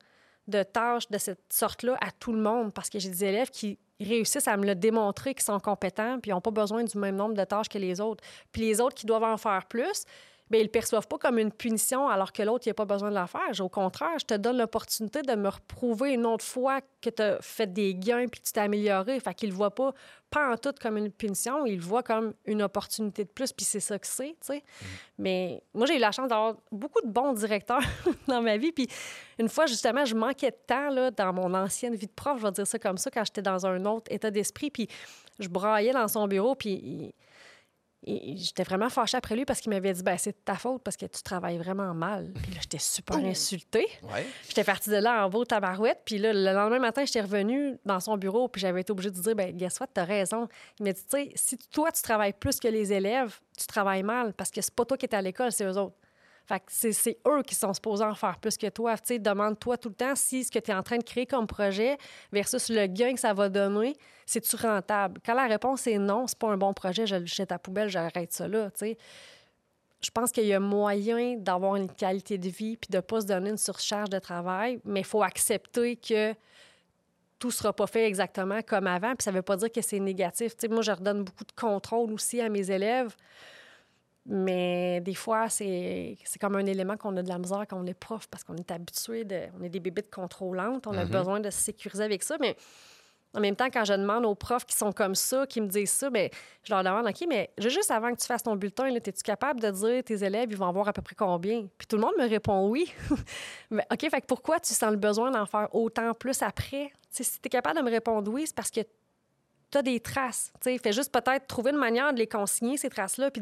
de 0.47 0.63
tâches 0.63 1.09
de 1.09 1.17
cette 1.17 1.51
sorte-là 1.51 1.97
à 2.01 2.11
tout 2.11 2.33
le 2.33 2.41
monde 2.41 2.73
parce 2.73 2.89
que 2.89 2.99
j'ai 2.99 3.09
des 3.09 3.23
élèves 3.23 3.49
qui 3.49 3.79
réussissent 3.99 4.47
à 4.47 4.57
me 4.57 4.65
le 4.65 4.75
démontrer 4.75 5.33
qu'ils 5.33 5.43
sont 5.43 5.59
compétents 5.59 6.19
puis 6.19 6.31
n'ont 6.31 6.41
pas 6.41 6.51
besoin 6.51 6.83
du 6.83 6.97
même 6.97 7.15
nombre 7.15 7.35
de 7.35 7.43
tâches 7.43 7.69
que 7.69 7.77
les 7.77 8.01
autres. 8.01 8.23
Puis 8.51 8.61
les 8.61 8.81
autres 8.81 8.95
qui 8.95 9.05
doivent 9.05 9.23
en 9.23 9.37
faire 9.37 9.65
plus, 9.65 10.05
bien, 10.49 10.59
ils 10.59 10.63
ne 10.63 10.67
le 10.67 10.71
perçoivent 10.71 11.07
pas 11.07 11.17
comme 11.17 11.39
une 11.39 11.51
punition 11.51 12.07
alors 12.07 12.31
que 12.31 12.43
l'autre, 12.43 12.67
il 12.67 12.69
n'a 12.69 12.73
pas 12.73 12.85
besoin 12.85 13.09
de 13.09 13.15
la 13.15 13.27
faire. 13.27 13.49
Au 13.59 13.69
contraire, 13.69 14.17
je 14.19 14.25
te 14.25 14.33
donne 14.33 14.57
l'opportunité 14.57 15.21
de 15.21 15.35
me 15.35 15.49
reprouver 15.49 16.13
une 16.13 16.25
autre 16.25 16.43
fois 16.43 16.81
que 17.01 17.09
tu 17.09 17.21
as 17.21 17.41
fait 17.41 17.71
des 17.71 17.95
gains 17.95 18.27
puis 18.27 18.41
que 18.41 18.47
tu 18.47 18.53
t'es 18.53 18.59
amélioré. 18.59 19.19
Fait 19.19 19.33
qu'ils 19.33 19.49
ne 19.49 19.53
le 19.53 19.57
voient 19.57 19.73
pas, 19.73 19.93
pas 20.29 20.51
en 20.51 20.57
tout 20.57 20.73
comme 20.81 20.97
une 20.97 21.11
punition, 21.11 21.65
ils 21.65 21.77
le 21.77 21.81
voient 21.81 22.03
comme 22.03 22.33
une 22.45 22.61
opportunité 22.61 23.23
de 23.23 23.29
plus, 23.29 23.53
puis 23.53 23.65
c'est 23.65 23.79
ça 23.79 23.97
que 23.97 24.07
c'est, 24.07 24.31
tu 24.31 24.35
sais. 24.41 24.57
Mm-hmm. 24.57 24.85
Mais 25.19 25.63
moi, 25.73 25.85
j'ai 25.85 25.95
eu 25.95 25.99
la 25.99 26.11
chance 26.11 26.27
d'avoir 26.27 26.55
beaucoup 26.71 27.01
de 27.01 27.09
bons 27.09 27.33
directeurs 27.33 27.83
dans 28.27 28.41
ma 28.41 28.57
vie. 28.57 28.71
Puis 28.71 28.87
une 29.39 29.49
fois, 29.49 29.65
justement, 29.65 30.05
je 30.05 30.15
manquais 30.15 30.51
de 30.51 30.57
temps 30.67 30.89
là, 30.89 31.11
dans 31.11 31.33
mon 31.33 31.53
ancienne 31.53 31.95
vie 31.95 32.07
de 32.07 32.11
prof, 32.11 32.39
je 32.39 32.45
vais 32.45 32.51
dire 32.51 32.67
ça 32.67 32.79
comme 32.79 32.97
ça, 32.97 33.09
quand 33.11 33.23
j'étais 33.25 33.41
dans 33.41 33.65
un 33.65 33.85
autre 33.85 34.11
état 34.11 34.31
d'esprit. 34.31 34.71
Puis 34.71 34.87
je 35.39 35.47
braillais 35.47 35.93
dans 35.93 36.07
son 36.07 36.27
bureau, 36.27 36.55
puis 36.55 37.13
et 38.05 38.37
j'étais 38.37 38.63
vraiment 38.63 38.89
fâchée 38.89 39.17
après 39.17 39.35
lui 39.35 39.45
parce 39.45 39.61
qu'il 39.61 39.69
m'avait 39.71 39.93
dit 39.93 40.03
ben, 40.03 40.17
c'est 40.17 40.31
de 40.31 40.41
ta 40.43 40.55
faute 40.55 40.81
parce 40.83 40.97
que 40.97 41.05
tu 41.05 41.21
travailles 41.23 41.57
vraiment 41.57 41.93
mal. 41.93 42.31
Puis 42.41 42.51
là, 42.51 42.57
j'étais 42.61 42.79
super 42.79 43.17
insultée. 43.17 43.87
J'étais 44.47 44.63
partie 44.63 44.89
de 44.89 44.97
là 44.97 45.25
en 45.25 45.29
beau 45.29 45.45
tabarouette. 45.45 46.01
Puis 46.05 46.17
là, 46.17 46.33
le 46.33 46.53
lendemain 46.53 46.79
matin, 46.79 47.05
j'étais 47.05 47.21
revenue 47.21 47.77
dans 47.85 47.99
son 47.99 48.17
bureau. 48.17 48.47
Puis 48.47 48.61
j'avais 48.61 48.81
été 48.81 48.91
obligée 48.91 49.11
de 49.11 49.19
dire 49.19 49.35
ben, 49.35 49.55
guess 49.55 49.79
what, 49.79 49.87
t'as 49.93 50.03
raison. 50.03 50.47
Il 50.79 50.85
m'a 50.85 50.91
dit 50.91 51.01
tu 51.01 51.17
sais, 51.17 51.31
si 51.35 51.57
toi, 51.57 51.91
tu 51.91 52.01
travailles 52.01 52.33
plus 52.33 52.59
que 52.59 52.67
les 52.67 52.91
élèves, 52.91 53.39
tu 53.57 53.65
travailles 53.67 54.03
mal 54.03 54.33
parce 54.33 54.51
que 54.51 54.61
c'est 54.61 54.73
pas 54.73 54.85
toi 54.85 54.97
qui 54.97 55.05
es 55.05 55.15
à 55.15 55.21
l'école, 55.21 55.51
c'est 55.51 55.65
eux 55.65 55.77
autres. 55.77 55.95
Fait 56.45 56.59
que 56.59 56.65
c'est 56.71 57.17
eux 57.25 57.41
qui 57.41 57.55
sont 57.55 57.73
supposés 57.73 58.03
en 58.03 58.15
faire 58.15 58.37
plus 58.37 58.57
que 58.57 58.67
toi. 58.67 58.97
Tu 58.97 59.03
sais, 59.05 59.19
demande-toi 59.19 59.77
tout 59.77 59.89
le 59.89 59.95
temps 59.95 60.15
si 60.15 60.43
ce 60.43 60.51
que 60.51 60.59
tu 60.59 60.71
es 60.71 60.73
en 60.73 60.83
train 60.83 60.97
de 60.97 61.03
créer 61.03 61.25
comme 61.25 61.47
projet 61.47 61.97
versus 62.33 62.69
le 62.69 62.85
gain 62.87 63.13
que 63.13 63.19
ça 63.19 63.33
va 63.33 63.47
donner, 63.47 63.95
c'est-tu 64.25 64.55
rentable? 64.57 65.21
Quand 65.25 65.35
la 65.35 65.47
réponse 65.47 65.87
est 65.87 65.97
non, 65.97 66.27
c'est 66.27 66.37
pas 66.37 66.49
un 66.49 66.57
bon 66.57 66.73
projet, 66.73 67.05
je 67.07 67.15
le 67.15 67.25
jette 67.25 67.51
à 67.53 67.59
poubelle, 67.59 67.89
j'arrête 67.89 68.33
ça 68.33 68.47
là, 68.47 68.69
tu. 68.71 68.95
Je 70.01 70.11
pense 70.11 70.33
qu'il 70.33 70.45
y 70.45 70.53
a 70.53 70.59
moyen 70.59 71.37
d'avoir 71.37 71.77
une 71.77 71.89
qualité 71.89 72.37
de 72.37 72.49
vie 72.49 72.75
puis 72.75 72.89
de 72.89 72.99
pas 72.99 73.21
se 73.21 73.25
donner 73.25 73.51
une 73.51 73.57
surcharge 73.57 74.09
de 74.09 74.19
travail, 74.19 74.81
mais 74.83 74.99
il 74.99 75.05
faut 75.05 75.23
accepter 75.23 75.95
que 75.95 76.35
tout 77.39 77.51
sera 77.51 77.71
pas 77.71 77.87
fait 77.87 78.05
exactement 78.05 78.61
comme 78.61 78.87
avant. 78.87 79.15
Puis 79.15 79.23
ça 79.23 79.31
veut 79.31 79.41
pas 79.41 79.55
dire 79.55 79.71
que 79.71 79.81
c'est 79.81 79.99
négatif. 79.99 80.57
Tu 80.57 80.61
sais, 80.61 80.67
moi, 80.67 80.81
je 80.81 80.91
redonne 80.91 81.23
beaucoup 81.23 81.45
de 81.45 81.51
contrôle 81.51 82.11
aussi 82.11 82.41
à 82.41 82.49
mes 82.49 82.69
élèves. 82.69 83.15
Mais 84.25 85.01
des 85.01 85.15
fois, 85.15 85.49
c'est 85.49 86.15
comme 86.39 86.55
un 86.55 86.65
élément 86.65 86.95
qu'on 86.95 87.15
a 87.17 87.23
de 87.23 87.27
la 87.27 87.37
misère 87.37 87.65
quand 87.69 87.77
on 87.77 87.85
est 87.85 87.93
prof 87.93 88.27
parce 88.27 88.43
qu'on 88.43 88.55
est 88.55 88.71
habitué, 88.71 89.25
de, 89.25 89.41
on 89.59 89.63
est 89.63 89.69
des 89.69 89.81
bébés 89.81 90.03
contrôlantes, 90.03 90.87
on 90.87 90.93
a 90.93 91.03
mm-hmm. 91.03 91.09
besoin 91.09 91.39
de 91.41 91.49
se 91.49 91.59
sécuriser 91.59 92.03
avec 92.03 92.23
ça. 92.23 92.37
Mais 92.39 92.55
en 93.35 93.39
même 93.39 93.55
temps, 93.55 93.65
quand 93.65 93.83
je 93.83 93.93
demande 93.93 94.25
aux 94.25 94.35
profs 94.35 94.65
qui 94.65 94.75
sont 94.75 94.91
comme 94.91 95.15
ça, 95.15 95.47
qui 95.47 95.59
me 95.59 95.67
disent 95.67 95.91
ça, 95.91 96.09
bien, 96.09 96.29
je 96.63 96.73
leur 96.73 96.83
demande 96.83 97.07
OK, 97.07 97.25
mais 97.27 97.49
juste 97.57 97.89
avant 97.91 98.11
que 98.13 98.21
tu 98.21 98.27
fasses 98.27 98.43
ton 98.43 98.55
bulletin, 98.55 98.85
es-tu 98.85 99.11
capable 99.23 99.59
de 99.59 99.71
dire 99.71 100.03
tes 100.03 100.23
élèves, 100.23 100.49
ils 100.51 100.57
vont 100.57 100.67
avoir 100.67 100.87
à 100.87 100.93
peu 100.93 101.01
près 101.01 101.15
combien? 101.15 101.67
Puis 101.77 101.87
tout 101.87 101.95
le 101.95 102.03
monde 102.03 102.13
me 102.17 102.29
répond 102.29 102.69
oui. 102.69 102.93
mais 103.71 103.85
OK, 103.91 104.09
fait 104.09 104.21
que 104.21 104.27
pourquoi 104.27 104.59
tu 104.59 104.73
sens 104.73 104.91
le 104.91 104.97
besoin 104.97 105.31
d'en 105.31 105.45
faire 105.45 105.67
autant 105.73 106.13
plus 106.13 106.41
après? 106.43 106.93
Si 107.09 107.23
tu 107.23 107.39
es 107.43 107.49
capable 107.49 107.79
de 107.79 107.83
me 107.83 107.89
répondre 107.89 108.31
oui, 108.31 108.43
c'est 108.45 108.55
parce 108.55 108.71
que 108.71 108.81
tu 109.73 109.79
as 109.79 109.81
des 109.81 109.99
traces. 109.99 110.53
Tu 110.61 110.77
fais 110.77 110.93
juste 110.93 111.11
peut-être 111.11 111.47
trouver 111.47 111.71
une 111.71 111.77
manière 111.77 112.13
de 112.13 112.19
les 112.19 112.27
consigner, 112.27 112.77
ces 112.77 112.89
traces-là, 112.89 113.31
puis 113.31 113.41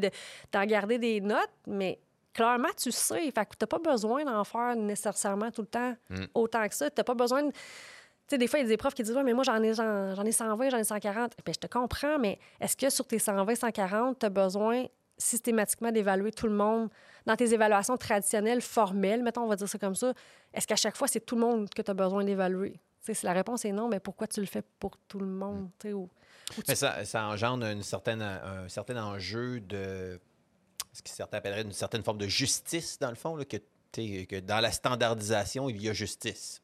d'en 0.50 0.64
garder 0.64 0.98
des 0.98 1.20
notes, 1.20 1.50
mais 1.66 2.00
clairement, 2.32 2.68
tu 2.76 2.90
sais. 2.90 3.30
Fait 3.30 3.44
que 3.44 3.50
tu 3.50 3.56
n'as 3.60 3.66
pas 3.66 3.78
besoin 3.78 4.24
d'en 4.24 4.42
faire 4.42 4.74
nécessairement 4.74 5.50
tout 5.50 5.62
le 5.62 5.66
temps 5.68 5.94
mm. 6.08 6.24
autant 6.34 6.66
que 6.66 6.74
ça. 6.74 6.90
Tu 6.90 6.94
n'as 6.98 7.04
pas 7.04 7.14
besoin 7.14 7.42
de... 7.42 7.50
Tu 7.50 7.58
sais, 8.28 8.38
des 8.38 8.46
fois, 8.46 8.60
il 8.60 8.62
y 8.62 8.64
a 8.64 8.68
des 8.68 8.76
profs 8.78 8.94
qui 8.94 9.02
disent 9.02 9.14
ouais, 9.14 9.22
mais 9.22 9.34
moi, 9.34 9.44
j'en 9.44 9.62
ai, 9.62 9.74
j'en, 9.74 10.24
ai 10.24 10.32
120, 10.32 10.70
j'en 10.70 10.78
ai 10.78 10.84
140. 10.84 11.32
Bien, 11.44 11.52
je 11.52 11.60
te 11.60 11.66
comprends, 11.66 12.18
mais 12.18 12.38
est-ce 12.60 12.76
que 12.76 12.88
sur 12.88 13.06
tes 13.06 13.18
120, 13.18 13.54
140, 13.54 14.18
tu 14.18 14.26
as 14.26 14.30
besoin 14.30 14.86
systématiquement 15.18 15.92
d'évaluer 15.92 16.32
tout 16.32 16.46
le 16.46 16.54
monde 16.54 16.88
dans 17.26 17.36
tes 17.36 17.52
évaluations 17.52 17.96
traditionnelles, 17.96 18.62
formelles, 18.62 19.22
mettons, 19.22 19.42
on 19.42 19.48
va 19.48 19.56
dire 19.56 19.68
ça 19.68 19.78
comme 19.78 19.94
ça? 19.94 20.14
Est-ce 20.54 20.66
qu'à 20.66 20.76
chaque 20.76 20.96
fois, 20.96 21.08
c'est 21.08 21.20
tout 21.20 21.34
le 21.34 21.42
monde 21.42 21.68
que 21.68 21.82
tu 21.82 21.90
as 21.90 21.94
besoin 21.94 22.24
d'évaluer? 22.24 22.80
si 23.12 23.26
la 23.26 23.32
réponse 23.32 23.64
est 23.64 23.72
non, 23.72 23.88
mais 23.88 24.00
pourquoi 24.00 24.26
tu 24.26 24.40
le 24.40 24.46
fais 24.46 24.62
pour 24.78 24.96
tout 25.08 25.18
le 25.18 25.26
monde? 25.26 25.68
Mm. 25.84 25.92
Ou, 25.92 26.08
mais 26.68 26.74
ça, 26.74 27.26
engendre 27.28 27.66
une 27.66 27.82
certaine, 27.82 28.22
un 28.22 28.68
certain 28.68 29.02
enjeu 29.02 29.60
de 29.60 30.20
ce 30.92 31.02
que 31.02 31.10
certains 31.10 31.38
appelleraient 31.38 31.62
une 31.62 31.72
certaine 31.72 32.02
forme 32.02 32.18
de 32.18 32.28
justice, 32.28 32.98
dans 32.98 33.10
le 33.10 33.16
fond, 33.16 33.36
là, 33.36 33.44
que, 33.44 33.56
que 34.24 34.40
dans 34.40 34.60
la 34.60 34.72
standardisation, 34.72 35.68
il 35.68 35.82
y 35.82 35.88
a 35.88 35.92
justice. 35.92 36.62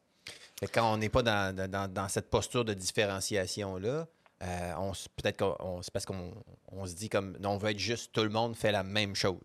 quand 0.72 0.92
on 0.92 0.98
n'est 0.98 1.08
pas 1.08 1.22
dans, 1.22 1.54
dans, 1.54 1.90
dans, 1.90 2.08
cette 2.08 2.28
posture 2.30 2.64
de 2.64 2.74
différenciation-là, 2.74 4.06
euh, 4.42 4.92
peut-être 5.16 5.36
que 5.36 5.44
c'est 5.82 5.92
parce 5.92 6.04
qu'on 6.04 6.32
on 6.70 6.86
se 6.86 6.94
dit 6.94 7.08
comme 7.08 7.36
on 7.42 7.56
veut 7.56 7.70
être 7.70 7.78
juste, 7.78 8.12
tout 8.12 8.22
le 8.22 8.28
monde 8.28 8.54
fait 8.54 8.72
la 8.72 8.84
même 8.84 9.14
chose. 9.14 9.40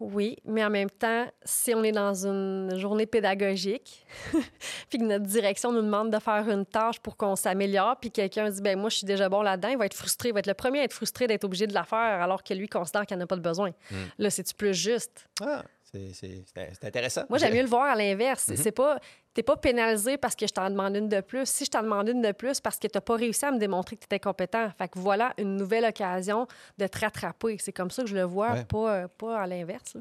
Oui, 0.00 0.36
mais 0.44 0.64
en 0.64 0.70
même 0.70 0.90
temps, 0.90 1.26
si 1.44 1.74
on 1.74 1.82
est 1.82 1.92
dans 1.92 2.26
une 2.26 2.76
journée 2.76 3.06
pédagogique, 3.06 4.04
puis 4.90 4.98
que 4.98 5.04
notre 5.04 5.24
direction 5.24 5.72
nous 5.72 5.82
demande 5.82 6.10
de 6.10 6.18
faire 6.18 6.48
une 6.48 6.66
tâche 6.66 6.98
pour 7.00 7.16
qu'on 7.16 7.36
s'améliore, 7.36 7.96
puis 8.00 8.10
quelqu'un 8.10 8.50
dit 8.50 8.60
ben 8.60 8.78
moi 8.78 8.90
je 8.90 8.96
suis 8.96 9.06
déjà 9.06 9.28
bon 9.28 9.42
là-dedans, 9.42 9.68
il 9.68 9.78
va 9.78 9.86
être 9.86 9.94
frustré, 9.94 10.30
il 10.30 10.32
va 10.32 10.40
être 10.40 10.46
le 10.46 10.54
premier 10.54 10.80
à 10.80 10.84
être 10.84 10.92
frustré 10.92 11.26
d'être 11.26 11.44
obligé 11.44 11.66
de 11.66 11.74
la 11.74 11.84
faire 11.84 11.98
alors 11.98 12.42
que 12.42 12.54
lui 12.54 12.68
considère 12.68 13.06
qu'il 13.06 13.16
n'en 13.16 13.24
a 13.24 13.26
pas 13.26 13.36
de 13.36 13.40
besoin. 13.40 13.70
Hmm. 13.90 13.96
Là, 14.18 14.30
c'est-tu 14.30 14.54
plus 14.54 14.74
juste? 14.74 15.28
Ah. 15.42 15.62
C'est 16.12 16.84
intéressant. 16.84 17.22
Moi, 17.28 17.38
j'aime 17.38 17.54
mieux 17.54 17.62
le 17.62 17.68
voir 17.68 17.84
à 17.84 17.94
l'inverse. 17.96 18.48
Mhm. 18.48 18.56
C'est 18.56 18.72
pas, 18.72 18.98
t'es 19.38 19.44
pas 19.44 19.56
pénalisé 19.56 20.18
parce 20.18 20.34
que 20.34 20.48
je 20.48 20.52
t'en 20.52 20.68
demande 20.68 20.96
une 20.96 21.08
de 21.08 21.20
plus. 21.20 21.48
Si 21.48 21.64
je 21.64 21.70
t'en 21.70 21.84
demande 21.84 22.08
une 22.08 22.20
de 22.20 22.32
plus, 22.32 22.60
parce 22.60 22.76
que 22.76 22.88
t'as 22.88 23.00
pas 23.00 23.14
réussi 23.14 23.44
à 23.44 23.52
me 23.52 23.58
démontrer 23.60 23.94
que 23.94 24.00
tu 24.00 24.06
étais 24.06 24.18
compétent. 24.18 24.68
Fait 24.76 24.88
que 24.88 24.98
voilà 24.98 25.32
une 25.38 25.54
nouvelle 25.54 25.84
occasion 25.84 26.48
de 26.76 26.88
te 26.88 26.98
rattraper. 26.98 27.56
C'est 27.60 27.70
comme 27.70 27.92
ça 27.92 28.02
que 28.02 28.08
je 28.08 28.16
le 28.16 28.24
vois, 28.24 28.56
pas, 28.64 29.06
pas 29.06 29.40
à 29.40 29.46
l'inverse. 29.46 29.96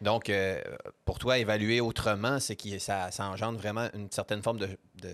Donc, 0.00 0.30
euh, 0.30 0.62
pour 1.04 1.18
toi, 1.18 1.36
évaluer 1.36 1.82
autrement, 1.82 2.40
c'est 2.40 2.56
que 2.56 2.78
ça, 2.78 3.10
ça, 3.10 3.28
engendre 3.28 3.58
vraiment 3.58 3.90
une 3.92 4.10
certaine 4.10 4.42
forme 4.42 4.58
de, 4.58 4.68
de, 4.94 5.12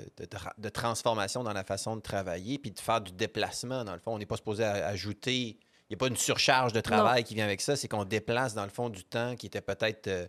de, 0.57 0.69
transformation 0.69 1.43
dans 1.43 1.53
la 1.53 1.65
façon 1.65 1.97
de 1.97 2.01
travailler, 2.01 2.61
puis 2.61 2.71
de 2.71 2.79
faire 2.79 3.01
du 3.01 3.11
déplacement. 3.11 3.85
Dans 3.85 3.95
le 3.95 3.99
fond, 3.99 4.15
on 4.15 4.19
n'est 4.19 4.25
pas 4.25 4.37
supposé 4.37 4.63
ajouter. 4.63 5.59
Il 5.91 5.91
n'y 5.91 5.97
a 5.97 5.99
pas 5.99 6.07
une 6.07 6.17
surcharge 6.17 6.73
de 6.73 6.81
travail 6.81 7.25
qui 7.25 7.35
vient 7.35 7.45
avec 7.45 7.61
ça, 7.61 7.75
c'est 7.75 7.89
qu'on 7.89 8.05
déplace, 8.05 8.55
dans 8.55 8.65
le 8.65 8.71
fond, 8.71 8.89
du 8.89 9.03
temps 9.03 9.35
qui 9.35 9.47
était 9.47 9.61
peut-être 9.61 10.07
euh, 10.07 10.27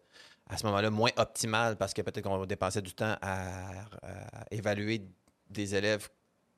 à 0.48 0.58
ce 0.58 0.66
moment-là 0.66 0.90
moins 0.90 1.12
optimal 1.18 1.76
parce 1.76 1.94
que 1.94 2.02
peut-être 2.02 2.24
qu'on 2.24 2.46
dépensait 2.46 2.82
du 2.82 2.94
temps 2.94 3.16
à, 3.22 3.86
évaluer 4.52 5.02
des 5.50 5.76
élèves 5.76 6.10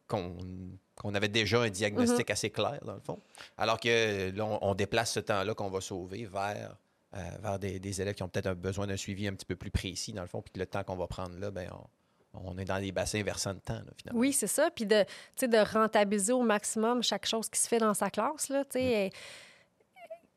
qu'on 0.07 1.13
avait 1.13 1.27
déjà 1.27 1.61
un 1.61 1.69
diagnostic 1.69 2.27
mm-hmm. 2.27 2.31
assez 2.31 2.49
clair, 2.49 2.79
dans 2.83 2.95
le 2.95 3.01
fond. 3.01 3.19
Alors 3.57 3.79
que 3.79 4.31
là, 4.31 4.45
on 4.61 4.75
déplace 4.75 5.13
ce 5.13 5.19
temps-là 5.19 5.53
qu'on 5.53 5.69
va 5.69 5.81
sauver 5.81 6.25
vers 6.25 6.77
euh, 7.15 7.19
vers 7.41 7.57
des, 7.57 8.01
élèves 8.01 8.15
qui 8.15 8.23
ont 8.23 8.27
peut-être 8.27 8.53
besoin 8.53 8.85
d'un 8.85 8.97
suivi 8.97 9.27
un 9.27 9.33
petit 9.33 9.45
peu 9.45 9.55
plus 9.55 9.71
précis, 9.71 10.11
dans 10.11 10.23
le 10.23 10.27
fond, 10.27 10.41
puis 10.41 10.51
le 10.59 10.65
temps 10.65 10.83
qu'on 10.83 10.97
va 10.97 11.07
prendre 11.07 11.39
là, 11.39 11.51
ben 11.51 11.69
on, 12.33 12.57
est 12.57 12.65
dans 12.65 12.81
des 12.81 12.91
bassins 12.91 13.23
versants 13.23 13.53
de 13.53 13.59
temps, 13.59 13.79
finalement. 13.95 14.19
Oui, 14.19 14.33
c'est 14.33 14.47
ça. 14.47 14.69
Puis 14.69 14.85
de, 14.85 15.05
de 15.41 15.73
rentabiliser 15.73 16.33
au 16.33 16.43
maximum 16.43 17.01
chaque 17.01 17.25
chose 17.25 17.49
qui 17.49 17.59
se 17.61 17.67
fait 17.69 17.79
dans 17.79 17.93
sa 17.93 18.09
classe. 18.09 18.49
Là, 18.49 18.63
mm. 18.63 19.09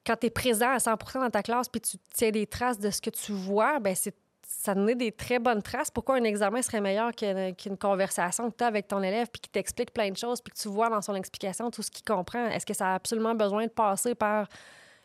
Quand 0.07 0.16
tu 0.16 0.26
es 0.26 0.30
présent 0.30 0.71
à 0.71 0.78
100% 0.78 1.21
dans 1.21 1.30
ta 1.30 1.42
classe 1.42 1.69
puis 1.69 1.80
tu 1.80 1.97
tiens 2.14 2.30
des 2.30 2.47
traces 2.47 2.78
de 2.78 2.90
ce 2.90 3.00
que 3.00 3.11
tu 3.11 3.33
vois, 3.33 3.78
ben 3.80 3.95
c'est 3.95 4.14
ça 4.50 4.75
donne 4.75 4.95
des 4.95 5.12
très 5.12 5.38
bonnes 5.38 5.62
traces. 5.62 5.90
Pourquoi 5.90 6.16
un 6.16 6.25
examen 6.25 6.61
serait 6.61 6.80
meilleur 6.80 7.12
qu'une 7.14 7.78
conversation 7.78 8.50
que 8.50 8.57
tu 8.57 8.64
as 8.64 8.66
avec 8.66 8.88
ton 8.88 9.00
élève 9.00 9.28
puis 9.33 9.40
qui 9.40 9.49
t'explique 9.49 9.92
plein 9.92 10.11
de 10.11 10.16
choses 10.16 10.40
puis 10.40 10.52
que 10.52 10.59
tu 10.59 10.69
vois 10.69 10.90
dans 10.90 11.00
son 11.00 11.14
explication 11.14 11.71
tout 11.71 11.83
ce 11.83 11.90
qu'il 11.90 12.04
comprend? 12.04 12.47
Est-ce 12.49 12.66
que 12.66 12.75
ça 12.75 12.88
a 12.88 12.95
absolument 12.95 13.35
besoin 13.35 13.66
de 13.66 13.71
passer 13.71 14.14
par 14.14 14.49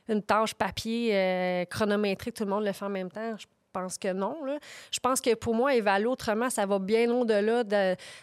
une 0.09 0.23
tâche 0.23 0.55
papier 0.55 1.11
euh, 1.13 1.65
chronométrique, 1.65 2.33
tout 2.33 2.43
le 2.43 2.49
monde 2.49 2.65
le 2.65 2.71
fait 2.71 2.85
en 2.85 2.89
même 2.89 3.11
temps? 3.11 3.35
Pense 3.79 3.97
que 3.97 4.13
non. 4.13 4.37
Je 4.91 4.99
pense 4.99 5.21
que 5.21 5.33
pour 5.35 5.53
moi, 5.55 5.75
évaluer 5.75 6.07
autrement, 6.07 6.49
ça 6.49 6.65
va 6.65 6.79
bien 6.79 7.09
au-delà 7.11 7.63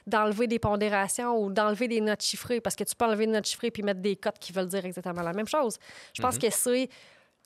d'enlever 0.06 0.46
des 0.46 0.58
pondérations 0.58 1.38
ou 1.38 1.50
d'enlever 1.50 1.88
des 1.88 2.00
notes 2.00 2.22
chiffrées, 2.22 2.60
parce 2.60 2.76
que 2.76 2.84
tu 2.84 2.94
peux 2.94 3.04
enlever 3.04 3.26
des 3.26 3.32
notes 3.32 3.46
chiffrées 3.46 3.70
puis 3.70 3.82
mettre 3.82 4.00
des 4.00 4.16
cotes 4.16 4.38
qui 4.38 4.52
veulent 4.52 4.68
dire 4.68 4.84
exactement 4.84 5.22
la 5.22 5.32
même 5.32 5.48
chose. 5.48 5.78
Je 6.14 6.22
pense 6.22 6.36
mm-hmm. 6.36 6.48
que 6.48 6.50
c'est, 6.50 6.88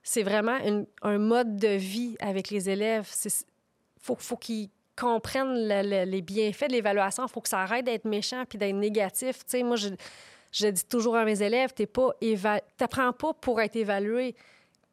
c'est 0.03 0.23
vraiment 0.23 0.59
un 1.03 1.19
mode 1.19 1.57
de 1.57 1.77
vie 1.77 2.17
avec 2.21 2.51
les 2.51 2.71
élèves. 2.71 3.09
Il 3.25 3.31
faut, 4.01 4.17
faut 4.17 4.37
qu'ils 4.37 4.71
comprennent 4.97 5.69
les 5.69 6.23
bienfaits 6.23 6.69
de 6.69 6.73
l'évaluation. 6.73 7.27
Il 7.27 7.31
faut 7.31 7.41
que 7.41 7.49
ça 7.49 7.61
arrête 7.61 7.85
d'être 7.85 8.05
méchant 8.05 8.45
puis 8.49 8.59
d'être 8.59 8.77
négatif. 8.77 9.41
Moi, 9.63 9.77
je 9.77 9.89
je 10.53 10.69
dis 10.69 10.85
toujours 10.87 11.17
à 11.17 11.25
mes 11.25 11.43
élèves, 11.43 11.75
tu 11.75 11.87
n'apprends 12.81 13.13
pas 13.13 13.35
pour 13.35 13.61
être 13.61 13.77
évalué. 13.77 14.35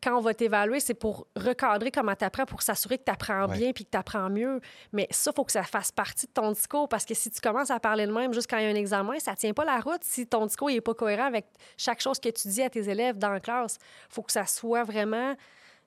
Quand 0.03 0.17
on 0.17 0.19
va 0.19 0.33
t'évaluer, 0.33 0.81
c'est 0.81 0.93
pour 0.93 1.27
recadrer 1.37 1.89
comment 1.89 2.13
tu 2.13 2.25
apprends, 2.25 2.45
pour 2.45 2.61
s'assurer 2.61 2.97
que 2.97 3.05
tu 3.05 3.11
apprends 3.11 3.47
bien 3.47 3.71
puis 3.71 3.85
que 3.85 3.91
tu 3.91 3.97
apprends 3.97 4.29
mieux. 4.29 4.59
Mais 4.91 5.07
ça, 5.11 5.31
il 5.31 5.35
faut 5.35 5.45
que 5.45 5.51
ça 5.53 5.63
fasse 5.63 5.93
partie 5.93 6.25
de 6.25 6.31
ton 6.33 6.51
discours 6.51 6.89
parce 6.89 7.05
que 7.05 7.13
si 7.13 7.31
tu 7.31 7.39
commences 7.39 7.71
à 7.71 7.79
parler 7.79 8.05
de 8.05 8.11
même 8.11 8.33
juste 8.33 8.49
quand 8.49 8.57
il 8.57 8.63
y 8.63 8.67
a 8.67 8.69
un 8.69 8.75
examen, 8.75 9.17
ça 9.19 9.31
ne 9.31 9.37
tient 9.37 9.53
pas 9.53 9.63
la 9.63 9.79
route 9.79 10.03
si 10.03 10.27
ton 10.27 10.45
discours 10.45 10.69
n'est 10.69 10.81
pas 10.81 10.93
cohérent 10.93 11.23
avec 11.23 11.45
chaque 11.77 12.01
chose 12.01 12.19
que 12.19 12.27
tu 12.27 12.49
dis 12.49 12.61
à 12.61 12.69
tes 12.69 12.89
élèves 12.89 13.17
dans 13.17 13.29
la 13.29 13.39
classe. 13.39 13.79
Il 14.09 14.13
faut 14.15 14.23
que 14.23 14.33
ça 14.33 14.45
soit 14.45 14.83
vraiment 14.83 15.37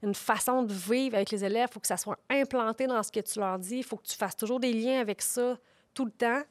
une 0.02 0.14
façon 0.14 0.62
de 0.62 0.72
vivre 0.72 1.16
avec 1.16 1.30
les 1.30 1.44
élèves. 1.44 1.68
Il 1.70 1.74
faut 1.74 1.80
que 1.80 1.86
ça 1.86 1.98
soit 1.98 2.18
implanté 2.30 2.86
dans 2.86 3.02
ce 3.02 3.12
que 3.12 3.20
tu 3.20 3.38
leur 3.38 3.58
dis. 3.58 3.78
Il 3.78 3.84
faut 3.84 3.98
que 3.98 4.06
tu 4.06 4.16
fasses 4.16 4.36
toujours 4.36 4.60
des 4.60 4.72
liens 4.72 4.98
avec 4.98 5.20
ça 5.20 5.58
tout 5.92 6.06
le 6.06 6.10
temps. 6.10 6.42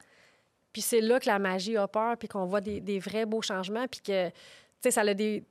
Puis 0.72 0.82
c'est 0.82 1.00
là 1.00 1.18
que 1.18 1.26
la 1.26 1.40
magie 1.40 1.76
opère, 1.78 2.16
puis 2.16 2.28
qu'on 2.28 2.44
voit 2.44 2.60
des, 2.60 2.98
vrais 3.00 3.26
beaux 3.26 3.42
changements, 3.42 3.88
puis 3.88 4.00
que, 4.00 4.28
tu 4.28 4.34
sais, 4.82 4.90
ça 4.92 5.00
a 5.00 5.14
des, 5.14 5.42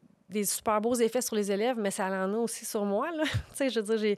super 0.44 0.82
beaux 0.82 0.96
effets 0.96 1.22
sur 1.22 1.36
les 1.36 1.52
élèves, 1.52 1.78
mais 1.78 1.92
ça 1.92 2.06
en 2.06 2.34
a 2.34 2.38
aussi 2.38 2.66
sur 2.66 2.86
moi, 2.86 3.12
là. 3.12 3.24
tu 3.50 3.56
sais, 3.56 3.70
je 3.70 3.80
veux 3.80 3.96
dire, 3.96 3.98
j'ai... 3.98 4.18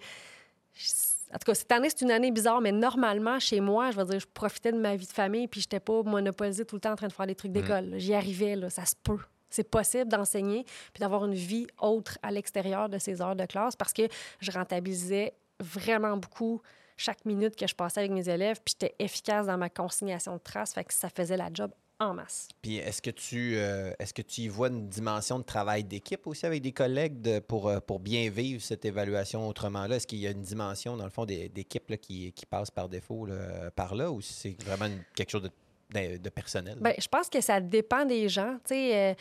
En 1.34 1.38
tout 1.40 1.46
cas, 1.46 1.56
cette 1.56 1.72
année, 1.72 1.90
c'est 1.90 2.02
une 2.02 2.12
année 2.12 2.32
bizarre, 2.32 2.62
mais 2.62 2.72
normalement, 2.72 3.38
chez 3.40 3.60
moi, 3.60 3.92
je 3.92 3.98
veux 3.98 4.06
dire, 4.06 4.20
je 4.20 4.28
profitais 4.34 4.72
de 4.72 4.78
ma 4.78 4.96
vie 4.96 5.06
de 5.06 5.12
famille, 5.12 5.48
puis 5.48 5.60
j'étais 5.60 5.82
pas 5.82 6.02
monopolisée 6.04 6.64
tout 6.64 6.76
le 6.76 6.82
temps 6.82 6.94
en 6.94 6.96
train 6.96 7.08
de 7.08 7.14
faire 7.14 7.28
des 7.28 7.36
trucs 7.36 7.52
d'école. 7.52 7.96
J'y 7.98 8.14
arrivais, 8.14 8.56
là, 8.56 8.70
ça 8.70 8.86
se 8.86 8.96
peut. 8.96 9.20
C'est 9.50 9.70
possible 9.70 10.10
d'enseigner 10.10 10.66
puis 10.94 11.00
d'avoir 11.00 11.26
une 11.26 11.34
vie 11.34 11.68
autre 11.80 12.18
à 12.22 12.32
l'extérieur 12.32 12.90
de 12.90 12.98
ces 12.98 13.22
heures 13.22 13.36
de 13.36 13.46
classe 13.46 13.76
parce 13.76 13.94
que 13.94 14.04
je 14.40 14.52
rentabilisais 14.52 15.34
vraiment 15.60 16.18
beaucoup 16.18 16.62
chaque 16.98 17.24
minute 17.26 17.56
que 17.56 17.68
je 17.68 17.76
passais 17.76 18.02
avec 18.02 18.12
mes 18.12 18.28
élèves, 18.28 18.60
puis 18.64 18.76
j'étais 18.80 18.96
efficace 19.00 19.46
dans 19.46 19.58
ma 19.58 19.70
consignation 19.70 20.34
de 20.34 20.42
traces, 20.42 20.74
fait 20.74 20.84
que 20.84 20.94
ça 20.94 21.10
faisait 21.10 21.38
la 21.38 21.50
job 21.54 21.72
en 22.00 22.14
masse. 22.14 22.50
Puis 22.62 22.78
est-ce 22.78 23.02
que 23.02 23.10
tu 23.10 23.56
euh, 23.56 23.92
est-ce 24.00 24.14
que 24.14 24.22
tu 24.22 24.42
y 24.42 24.48
vois 24.48 24.68
une 24.68 24.88
dimension 24.88 25.40
de 25.40 25.44
travail 25.44 25.84
d'équipe 25.84 26.28
aussi 26.28 26.46
avec 26.46 26.62
des 26.62 26.72
collègues 26.72 27.22
de, 27.22 27.40
pour, 27.40 27.68
euh, 27.68 27.80
pour 27.80 28.00
bien 28.00 28.30
vivre 28.30 28.62
cette 28.62 28.86
évaluation 28.86 29.48
autrement 29.48 29.88
là? 29.88 29.96
Est-ce 29.96 30.08
qu'il 30.08 30.20
y 30.20 30.28
a 30.28 30.32
une 30.32 30.42
dimension, 30.42 30.96
dans 30.96 31.06
le 31.06 31.10
fond, 31.10 31.26
d'équipe 31.26 31.96
qui, 32.00 32.32
qui 32.34 32.46
passe 32.46 32.70
par 32.70 32.90
défaut 32.90 33.28
par 33.76 33.96
là 33.96 34.12
ou 34.12 34.22
c'est 34.22 34.62
vraiment 34.64 34.90
quelque 35.16 35.30
chose 35.30 35.50
de, 35.92 36.18
de, 36.18 36.30
personnel? 36.30 36.78
Bien, 36.80 36.94
je 36.98 37.08
pense 37.08 37.30
que 37.30 37.42
ça 37.42 37.60
dépend 37.60 38.06
des 38.06 38.30
gens. 38.30 38.58
Euh, 38.72 39.14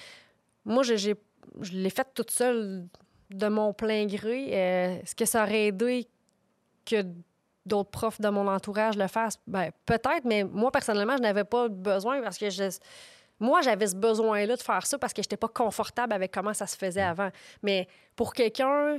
moi, 0.65 0.83
je, 0.83 0.97
je 0.97 1.73
l'ai 1.73 1.91
fait 1.91 2.09
toute 2.15 2.31
seule 2.31 2.87
de 3.31 3.49
mon 3.49 3.73
plein 3.73 4.07
gré. 4.07 4.51
Est-ce 4.51 5.15
que 5.15 5.25
ça 5.25 5.45
aurait 5.45 5.69
aidé 5.69 6.07
que 6.85 7.03
d'autres 7.67 7.91
profs 7.91 8.21
de 8.21 8.29
mon 8.29 8.47
entourage 8.49 8.97
le 8.97 9.07
fassent? 9.07 9.39
Ben, 9.47 9.71
peut-être, 9.85 10.25
mais 10.25 10.45
moi, 10.45 10.71
personnellement, 10.71 11.17
je 11.17 11.23
n'avais 11.23 11.45
pas 11.45 11.69
besoin 11.69 12.23
parce 12.23 12.39
que 12.39 12.51
je, 12.51 12.65
moi, 13.39 13.61
j'avais 13.61 13.89
ce 13.89 13.97
besoin-là 13.97 14.57
de 14.57 14.63
faire 14.63 14.87
ça 14.87 14.99
parce 14.99 15.13
que 15.13 15.23
je 15.23 15.27
n'étais 15.27 15.37
pas 15.37 15.49
confortable 15.49 16.13
avec 16.13 16.33
comment 16.33 16.55
ça 16.55 16.67
se 16.67 16.77
faisait 16.77 17.03
avant. 17.03 17.31
Mais 17.63 17.89
pour 18.15 18.33
quelqu'un 18.33 18.99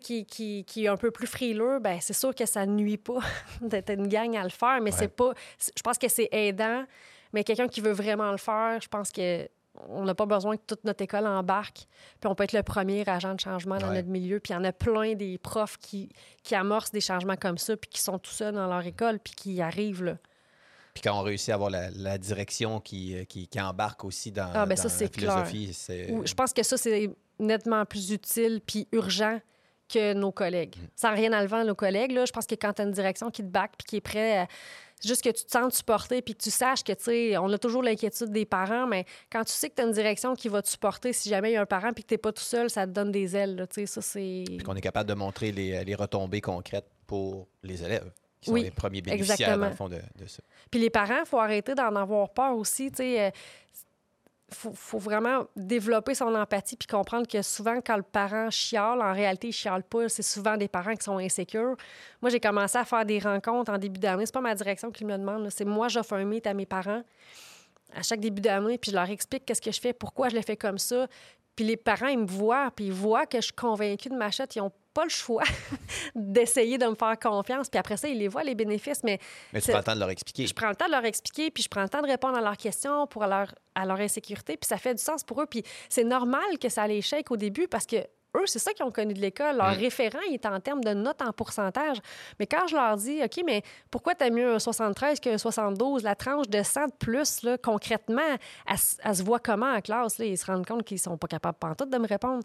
qui, 0.00 0.26
qui, 0.26 0.64
qui, 0.64 0.84
est 0.84 0.88
un 0.88 0.96
peu 0.96 1.10
plus 1.10 1.26
frileux, 1.26 1.78
ben 1.78 1.98
c'est 2.00 2.12
sûr 2.12 2.34
que 2.34 2.46
ça 2.46 2.66
ne 2.66 2.74
nuit 2.74 2.96
pas 2.96 3.20
d'être 3.60 3.90
une 3.90 4.08
gang 4.08 4.36
à 4.36 4.42
le 4.42 4.50
faire, 4.50 4.80
mais 4.80 4.90
c'est 4.90 5.08
pas... 5.08 5.32
Je 5.58 5.82
pense 5.82 5.98
que 5.98 6.08
c'est 6.08 6.28
aidant, 6.32 6.84
mais 7.32 7.44
quelqu'un 7.44 7.68
qui 7.68 7.80
veut 7.80 7.92
vraiment 7.92 8.30
le 8.32 8.38
faire, 8.38 8.80
je 8.80 8.88
pense 8.88 9.12
que 9.12 9.48
on 9.88 10.04
n'a 10.04 10.14
pas 10.14 10.26
besoin 10.26 10.56
que 10.56 10.62
toute 10.66 10.84
notre 10.84 11.02
école 11.02 11.26
embarque. 11.26 11.86
Puis 12.20 12.28
on 12.28 12.34
peut 12.34 12.44
être 12.44 12.52
le 12.52 12.62
premier 12.62 13.08
agent 13.08 13.34
de 13.34 13.40
changement 13.40 13.78
dans 13.78 13.92
notre 13.92 14.08
milieu. 14.08 14.40
Puis 14.40 14.52
il 14.52 14.56
y 14.56 14.58
en 14.58 14.64
a 14.64 14.72
plein 14.72 15.14
des 15.14 15.38
profs 15.38 15.78
qui, 15.78 16.08
qui 16.42 16.54
amorcent 16.54 16.92
des 16.92 17.00
changements 17.00 17.36
comme 17.36 17.58
ça, 17.58 17.76
puis 17.76 17.90
qui 17.90 18.00
sont 18.00 18.18
tout 18.18 18.30
seuls 18.30 18.54
dans 18.54 18.66
leur 18.66 18.84
école, 18.86 19.18
puis 19.18 19.34
qui 19.34 19.54
y 19.54 19.62
arrivent. 19.62 20.04
Là. 20.04 20.16
Puis 20.94 21.02
quand 21.02 21.18
on 21.18 21.22
réussit 21.22 21.50
à 21.50 21.54
avoir 21.54 21.70
la, 21.70 22.18
direction 22.18 22.80
qui, 22.80 23.26
qui, 23.26 23.48
embarque 23.60 24.04
aussi 24.04 24.32
dans, 24.32 24.50
ah, 24.54 24.64
ben 24.64 24.76
la 24.82 25.08
philosophie. 25.08 25.76
Je 25.88 26.34
pense 26.34 26.52
que 26.54 26.62
ça, 26.62 26.78
c'est 26.78 27.10
nettement 27.38 27.84
plus 27.84 28.12
utile 28.12 28.62
puis 28.64 28.88
urgent 28.92 29.38
que 29.88 30.14
nos 30.14 30.32
collègues. 30.32 30.76
Mm. 30.76 30.86
Sans 30.96 31.14
rien 31.14 31.32
enlever 31.32 31.56
à 31.56 31.64
nos 31.64 31.74
collègues, 31.74 32.12
là, 32.12 32.24
je 32.24 32.32
pense 32.32 32.46
que 32.46 32.54
quand 32.54 32.72
tu 32.74 32.82
as 32.82 32.84
une 32.84 32.92
direction 32.92 33.30
qui 33.30 33.42
te 33.42 33.48
back 33.48 33.72
puis 33.78 33.86
qui 33.86 33.96
est 33.96 34.00
prêt 34.00 34.38
à 34.38 34.46
juste 35.04 35.22
que 35.22 35.30
tu 35.30 35.44
te 35.44 35.50
sens 35.50 35.74
supporté 35.74 36.22
puis 36.22 36.34
que 36.34 36.42
tu 36.42 36.50
saches 36.50 36.82
que, 36.82 36.92
tu 36.92 37.04
sais, 37.04 37.38
on 37.38 37.52
a 37.52 37.58
toujours 37.58 37.82
l'inquiétude 37.82 38.30
des 38.30 38.46
parents, 38.46 38.86
mais 38.86 39.04
quand 39.30 39.44
tu 39.44 39.52
sais 39.52 39.68
que 39.68 39.74
tu 39.74 39.82
as 39.82 39.84
une 39.84 39.92
direction 39.92 40.34
qui 40.34 40.48
va 40.48 40.62
te 40.62 40.68
supporter 40.68 41.12
si 41.12 41.28
jamais 41.28 41.50
il 41.50 41.54
y 41.54 41.56
a 41.56 41.62
un 41.62 41.66
parent 41.66 41.92
puis 41.92 42.02
que 42.02 42.08
tu 42.08 42.14
n'es 42.14 42.18
pas 42.18 42.32
tout 42.32 42.42
seul, 42.42 42.70
ça 42.70 42.86
te 42.86 42.92
donne 42.92 43.12
des 43.12 43.36
ailes. 43.36 43.66
Tu 43.70 43.80
sais, 43.80 43.86
ça, 43.86 44.00
c'est. 44.00 44.44
Puis 44.46 44.58
qu'on 44.58 44.74
est 44.74 44.80
capable 44.80 45.08
de 45.08 45.14
montrer 45.14 45.52
les, 45.52 45.84
les, 45.84 45.94
retombées 45.94 46.40
concrètes 46.40 46.88
pour 47.06 47.48
les 47.62 47.82
élèves. 47.82 48.10
Qui 48.40 48.50
sont 48.50 48.56
les 48.56 48.70
premiers 48.70 49.00
bénéficiaires, 49.00 49.58
dans 49.58 49.68
le 49.68 49.74
fond, 49.74 49.88
de, 49.88 49.96
de 49.96 50.26
ça. 50.26 50.42
Puis 50.70 50.78
les 50.78 50.90
parents, 50.90 51.20
il 51.20 51.26
faut 51.26 51.38
arrêter 51.38 51.74
d'en 51.74 51.94
avoir 51.96 52.30
peur 52.32 52.56
aussi. 52.56 52.90
Tu 52.90 52.98
sais, 52.98 53.20
euh, 53.26 53.30
faut, 54.52 54.72
faut, 54.72 54.98
vraiment 54.98 55.44
développer 55.56 56.14
son 56.14 56.34
empathie 56.34 56.76
puis 56.76 56.86
comprendre 56.86 57.26
que 57.26 57.42
souvent, 57.42 57.80
quand 57.84 57.96
le 57.96 58.02
parent 58.02 58.50
chiale, 58.50 59.00
en 59.02 59.12
réalité, 59.12 59.48
il 59.48 59.52
chiale 59.52 59.82
pas. 59.82 60.08
C'est 60.08 60.22
souvent 60.22 60.56
des 60.56 60.68
parents 60.68 60.94
qui 60.94 61.04
sont 61.04 61.18
insécures. 61.18 61.76
Moi, 62.22 62.30
j'ai 62.30 62.40
commencé 62.40 62.78
à 62.78 62.84
faire 62.84 63.04
des 63.04 63.18
rencontres 63.18 63.72
en 63.72 63.78
début 63.78 63.98
d'année. 63.98 64.24
C'est 64.24 64.34
pas 64.34 64.40
ma 64.40 64.54
direction 64.54 64.90
qui 64.90 65.04
me 65.04 65.16
demande. 65.16 65.50
C'est 65.50 65.64
moi, 65.64 65.88
j'offre 65.88 66.14
un 66.14 66.24
meet 66.24 66.46
à 66.46 66.54
mes 66.54 66.66
parents 66.66 67.02
à 67.94 68.02
chaque 68.02 68.20
début 68.20 68.42
d'année, 68.42 68.78
puis 68.78 68.90
je 68.90 68.96
leur 68.96 69.08
explique 69.08 69.44
qu'est-ce 69.46 69.62
que 69.62 69.72
je 69.72 69.80
fais, 69.80 69.92
pourquoi 69.92 70.28
je 70.28 70.36
le 70.36 70.42
fais 70.42 70.56
comme 70.56 70.78
ça. 70.78 71.06
Puis 71.54 71.64
les 71.64 71.76
parents, 71.76 72.08
ils 72.08 72.18
me 72.18 72.26
voient, 72.26 72.70
puis 72.74 72.86
ils 72.86 72.92
voient 72.92 73.26
que 73.26 73.38
je 73.38 73.46
suis 73.46 73.54
convaincue 73.54 74.10
de 74.10 74.16
ma 74.16 74.30
chute. 74.30 74.54
Ils 74.56 74.60
ont 74.60 74.72
pas 74.96 75.04
le 75.04 75.10
choix 75.10 75.42
d'essayer 76.14 76.78
de 76.78 76.86
me 76.86 76.94
faire 76.94 77.18
confiance. 77.18 77.68
Puis 77.68 77.78
après 77.78 77.98
ça, 77.98 78.08
ils 78.08 78.18
les 78.18 78.28
voient, 78.28 78.42
les 78.42 78.54
bénéfices. 78.54 79.04
Mais, 79.04 79.20
mais 79.52 79.60
tu 79.60 79.70
prends 79.70 79.78
le 79.78 79.84
temps 79.84 79.94
de 79.94 80.00
leur 80.00 80.08
expliquer. 80.08 80.46
Je 80.46 80.54
prends 80.54 80.70
le 80.70 80.74
temps 80.74 80.86
de 80.86 80.92
leur 80.92 81.04
expliquer, 81.04 81.50
puis 81.50 81.62
je 81.62 81.68
prends 81.68 81.82
le 81.82 81.90
temps 81.90 82.00
de 82.00 82.06
répondre 82.06 82.38
à 82.38 82.40
leurs 82.40 82.56
questions 82.56 83.06
pour 83.06 83.26
leur, 83.26 83.54
à 83.74 83.84
leur 83.84 84.00
insécurité. 84.00 84.56
Puis 84.56 84.66
ça 84.66 84.78
fait 84.78 84.94
du 84.94 85.02
sens 85.02 85.22
pour 85.22 85.42
eux. 85.42 85.46
Puis 85.46 85.62
c'est 85.90 86.04
normal 86.04 86.58
que 86.58 86.70
ça 86.70 86.86
les 86.86 87.02
shake 87.02 87.30
au 87.30 87.36
début 87.36 87.68
parce 87.68 87.84
que 87.84 87.96
eux, 88.38 88.46
c'est 88.46 88.58
ça 88.58 88.72
qu'ils 88.72 88.86
ont 88.86 88.90
connu 88.90 89.12
de 89.12 89.20
l'école. 89.20 89.56
Leur 89.56 89.72
mm. 89.72 89.78
référent, 89.78 90.18
il 90.28 90.34
est 90.34 90.46
en 90.46 90.58
termes 90.60 90.82
de 90.82 90.94
notes 90.94 91.20
en 91.20 91.32
pourcentage. 91.32 91.98
Mais 92.38 92.46
quand 92.46 92.66
je 92.66 92.74
leur 92.74 92.96
dis, 92.96 93.20
OK, 93.22 93.42
mais 93.44 93.62
pourquoi 93.90 94.14
tu 94.14 94.24
as 94.24 94.30
mieux 94.30 94.54
un 94.54 94.58
73 94.58 95.20
qu'un 95.20 95.36
72? 95.36 96.02
La 96.04 96.14
tranche 96.14 96.48
de 96.48 96.62
100 96.62 96.86
de 96.86 96.92
plus, 96.98 97.42
là, 97.42 97.58
concrètement, 97.58 98.22
elle, 98.66 99.14
se 99.14 99.22
voit 99.22 99.40
comment 99.40 99.70
en 99.70 99.80
classe? 99.82 100.18
Là? 100.18 100.24
Ils 100.24 100.38
se 100.38 100.46
rendent 100.46 100.66
compte 100.66 100.84
qu'ils 100.84 100.98
sont 100.98 101.18
pas 101.18 101.28
capables 101.28 101.58
pantoute 101.58 101.90
de 101.90 101.98
me 101.98 102.06
répondre 102.06 102.42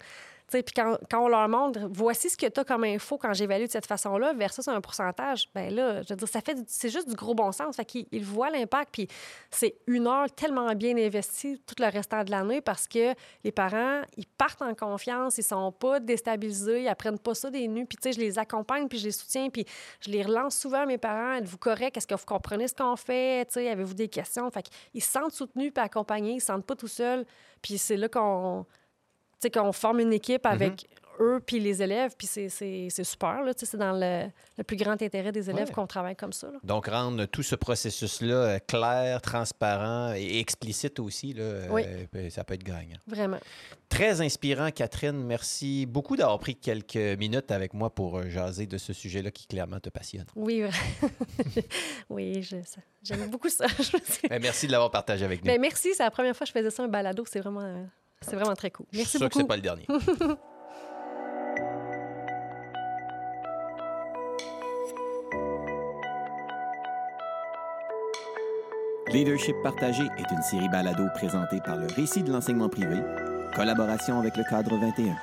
Puis 0.52 0.74
quand, 0.76 0.98
on 1.14 1.28
leur 1.30 1.48
montre, 1.48 1.80
voici 1.90 2.30
ce 2.30 2.38
que 2.38 2.48
tu 2.48 2.60
as 2.60 2.64
comme 2.64 2.84
info 2.84 3.18
quand 3.18 3.34
j'évalue 3.34 3.66
de 3.66 3.72
cette 3.72 3.86
façon-là, 3.86 4.34
versus 4.34 4.68
un 4.68 4.82
pourcentage, 4.82 5.50
ben 5.56 5.74
là, 5.74 6.02
je 6.02 6.10
veux 6.10 6.18
dire, 6.18 6.28
ça 6.28 6.42
fait, 6.42 6.58
c'est 6.68 6.90
juste 6.90 7.08
du 7.08 7.16
gros 7.16 7.34
bon 7.34 7.52
sens. 7.52 7.76
Fait 7.76 7.86
qu'ils 7.86 8.26
voient 8.26 8.50
l'impact. 8.50 8.90
Puis 8.92 9.08
c'est 9.50 9.76
une 9.88 10.08
heure 10.08 10.30
tellement 10.32 10.74
bien 10.74 10.98
investie 10.98 11.62
tout 11.66 11.76
le 11.80 11.88
restant 11.90 12.24
de 12.24 12.32
l'année 12.32 12.62
parce 12.62 12.88
que 12.88 13.14
les 13.44 13.52
parents, 13.52 14.02
ils 14.18 14.28
partent 14.28 14.62
en 14.62 14.76
confiance, 14.76 15.38
ils 15.38 15.44
sont 15.44 15.72
pas 15.72 16.00
déstabilisés, 16.00 16.84
ils 16.84 16.88
apprennent 16.88 17.20
pas 17.20 17.34
ça 17.34 17.50
des 17.50 17.68
nus. 17.68 17.86
Puis 17.86 17.98
tu 17.98 18.10
sais, 18.10 18.14
je 18.14 18.20
les 18.20 18.38
accompagne, 18.38 18.88
puis 18.88 18.98
je 18.98 19.06
les 19.06 19.12
soutiens, 19.12 19.50
puis 19.50 19.66
je 20.02 20.12
les 20.12 20.24
relance 20.24 20.58
souvent 20.58 20.82
à 20.82 20.86
mes 20.86 20.98
parents. 20.98 21.34
Êtes-vous 21.34 21.58
correct? 21.58 21.96
Est-ce 21.96 22.08
que 22.08 22.16
vous 22.16 22.26
comprenez 22.26 22.68
ce 22.68 22.76
qu'on 22.76 22.96
fait? 22.96 23.46
Tu 23.46 23.54
sais, 23.54 23.70
avez-vous 23.70 23.94
des 23.94 24.10
questions? 24.10 24.50
Fait 24.52 24.64
qu'ils 24.64 25.02
se 25.02 25.12
sentent 25.12 25.34
soutenus 25.34 25.72
puis 25.74 25.84
accompagnés, 25.84 26.34
ils 26.34 26.42
se 26.42 26.48
sentent 26.48 26.66
pas 26.66 26.76
tout 26.76 26.88
seuls. 26.88 27.26
Puis 27.62 27.78
c'est 27.78 27.98
là 27.98 28.10
qu'on 28.10 28.66
qu'on 29.50 29.72
forme 29.72 30.00
une 30.00 30.14
équipe 30.14 30.46
avec 30.46 30.74
mm-hmm. 30.74 31.24
eux 31.24 31.40
puis 31.46 31.60
les 31.60 31.82
élèves, 31.82 32.14
puis 32.18 32.28
c'est 32.28 33.04
super. 33.04 33.42
C'est 33.56 33.78
dans 33.78 33.94
le, 33.94 34.28
le, 34.58 34.64
plus 34.64 34.78
grand 34.78 35.02
intérêt 35.02 35.32
des 35.32 35.50
élèves 35.50 35.72
qu'on 35.72 35.88
travaille 35.88 36.16
comme 36.16 36.34
ça. 36.34 36.50
Donc, 36.64 36.88
rendre 36.88 37.26
tout 37.26 37.44
ce 37.44 37.56
processus-là 37.56 38.36
euh, 38.36 38.60
clair, 38.60 39.22
transparent 39.22 40.14
et 40.14 40.40
explicite 40.40 41.00
aussi, 41.00 41.34
là, 41.34 41.44
euh, 41.44 42.06
ben, 42.12 42.30
ça 42.30 42.44
peut 42.44 42.56
être 42.56 42.64
gagnant. 42.64 42.98
Vraiment. 43.08 43.40
Très 43.90 44.22
inspirant, 44.22 44.72
Catherine. 44.72 45.24
Merci 45.24 45.86
beaucoup 45.86 46.16
d'avoir 46.16 46.40
pris 46.40 46.56
quelques 46.56 46.96
minutes 46.96 47.52
avec 47.52 47.74
moi 47.74 47.90
pour 47.90 48.18
euh, 48.18 48.30
jaser 48.30 48.66
de 48.66 48.78
ce 48.78 48.94
sujet-là 48.94 49.32
qui 49.32 49.48
clairement 49.48 49.80
te 49.80 49.90
passionne. 49.90 50.26
Oui, 50.36 50.64
oui, 52.10 52.42
j'aime 53.04 53.30
beaucoup 53.30 53.50
ça. 53.50 53.66
Ben, 54.30 54.42
merci 54.42 54.68
de 54.68 54.72
l'avoir 54.72 54.92
partagé 54.92 55.26
avec 55.26 55.44
nous. 55.44 55.52
Ben, 55.52 55.60
merci, 55.60 55.90
c'est 55.94 56.04
la 56.04 56.12
première 56.12 56.36
fois 56.36 56.46
que 56.46 56.54
je 56.54 56.58
faisais 56.58 56.70
ça 56.70 56.84
un 56.84 56.88
balado. 56.88 57.26
C'est 57.28 57.40
vraiment 57.40 57.86
c'est 58.22 58.36
vraiment 58.36 58.56
très 58.56 58.72
cool. 58.72 58.86
Merci 58.94 58.94
beaucoup. 58.94 59.04
Je 59.04 59.10
suis 59.10 59.18
sûr 59.20 59.30
que 59.30 59.36
c'est 59.36 59.48
pas 59.48 59.56
le 59.56 59.62
dernier. 59.62 59.88
Leadership 69.12 69.56
partagé 69.62 70.04
est 70.04 70.32
une 70.32 70.42
série 70.42 70.70
balado 70.70 71.04
présentée 71.16 71.60
par 71.66 71.76
le 71.76 71.88
Récit 71.88 72.24
de 72.24 72.32
l'enseignement 72.32 72.70
privé, 72.70 72.96
collaboration 73.54 74.18
avec 74.20 74.38
le 74.38 74.44
cadre 74.50 74.78
21. 74.78 75.18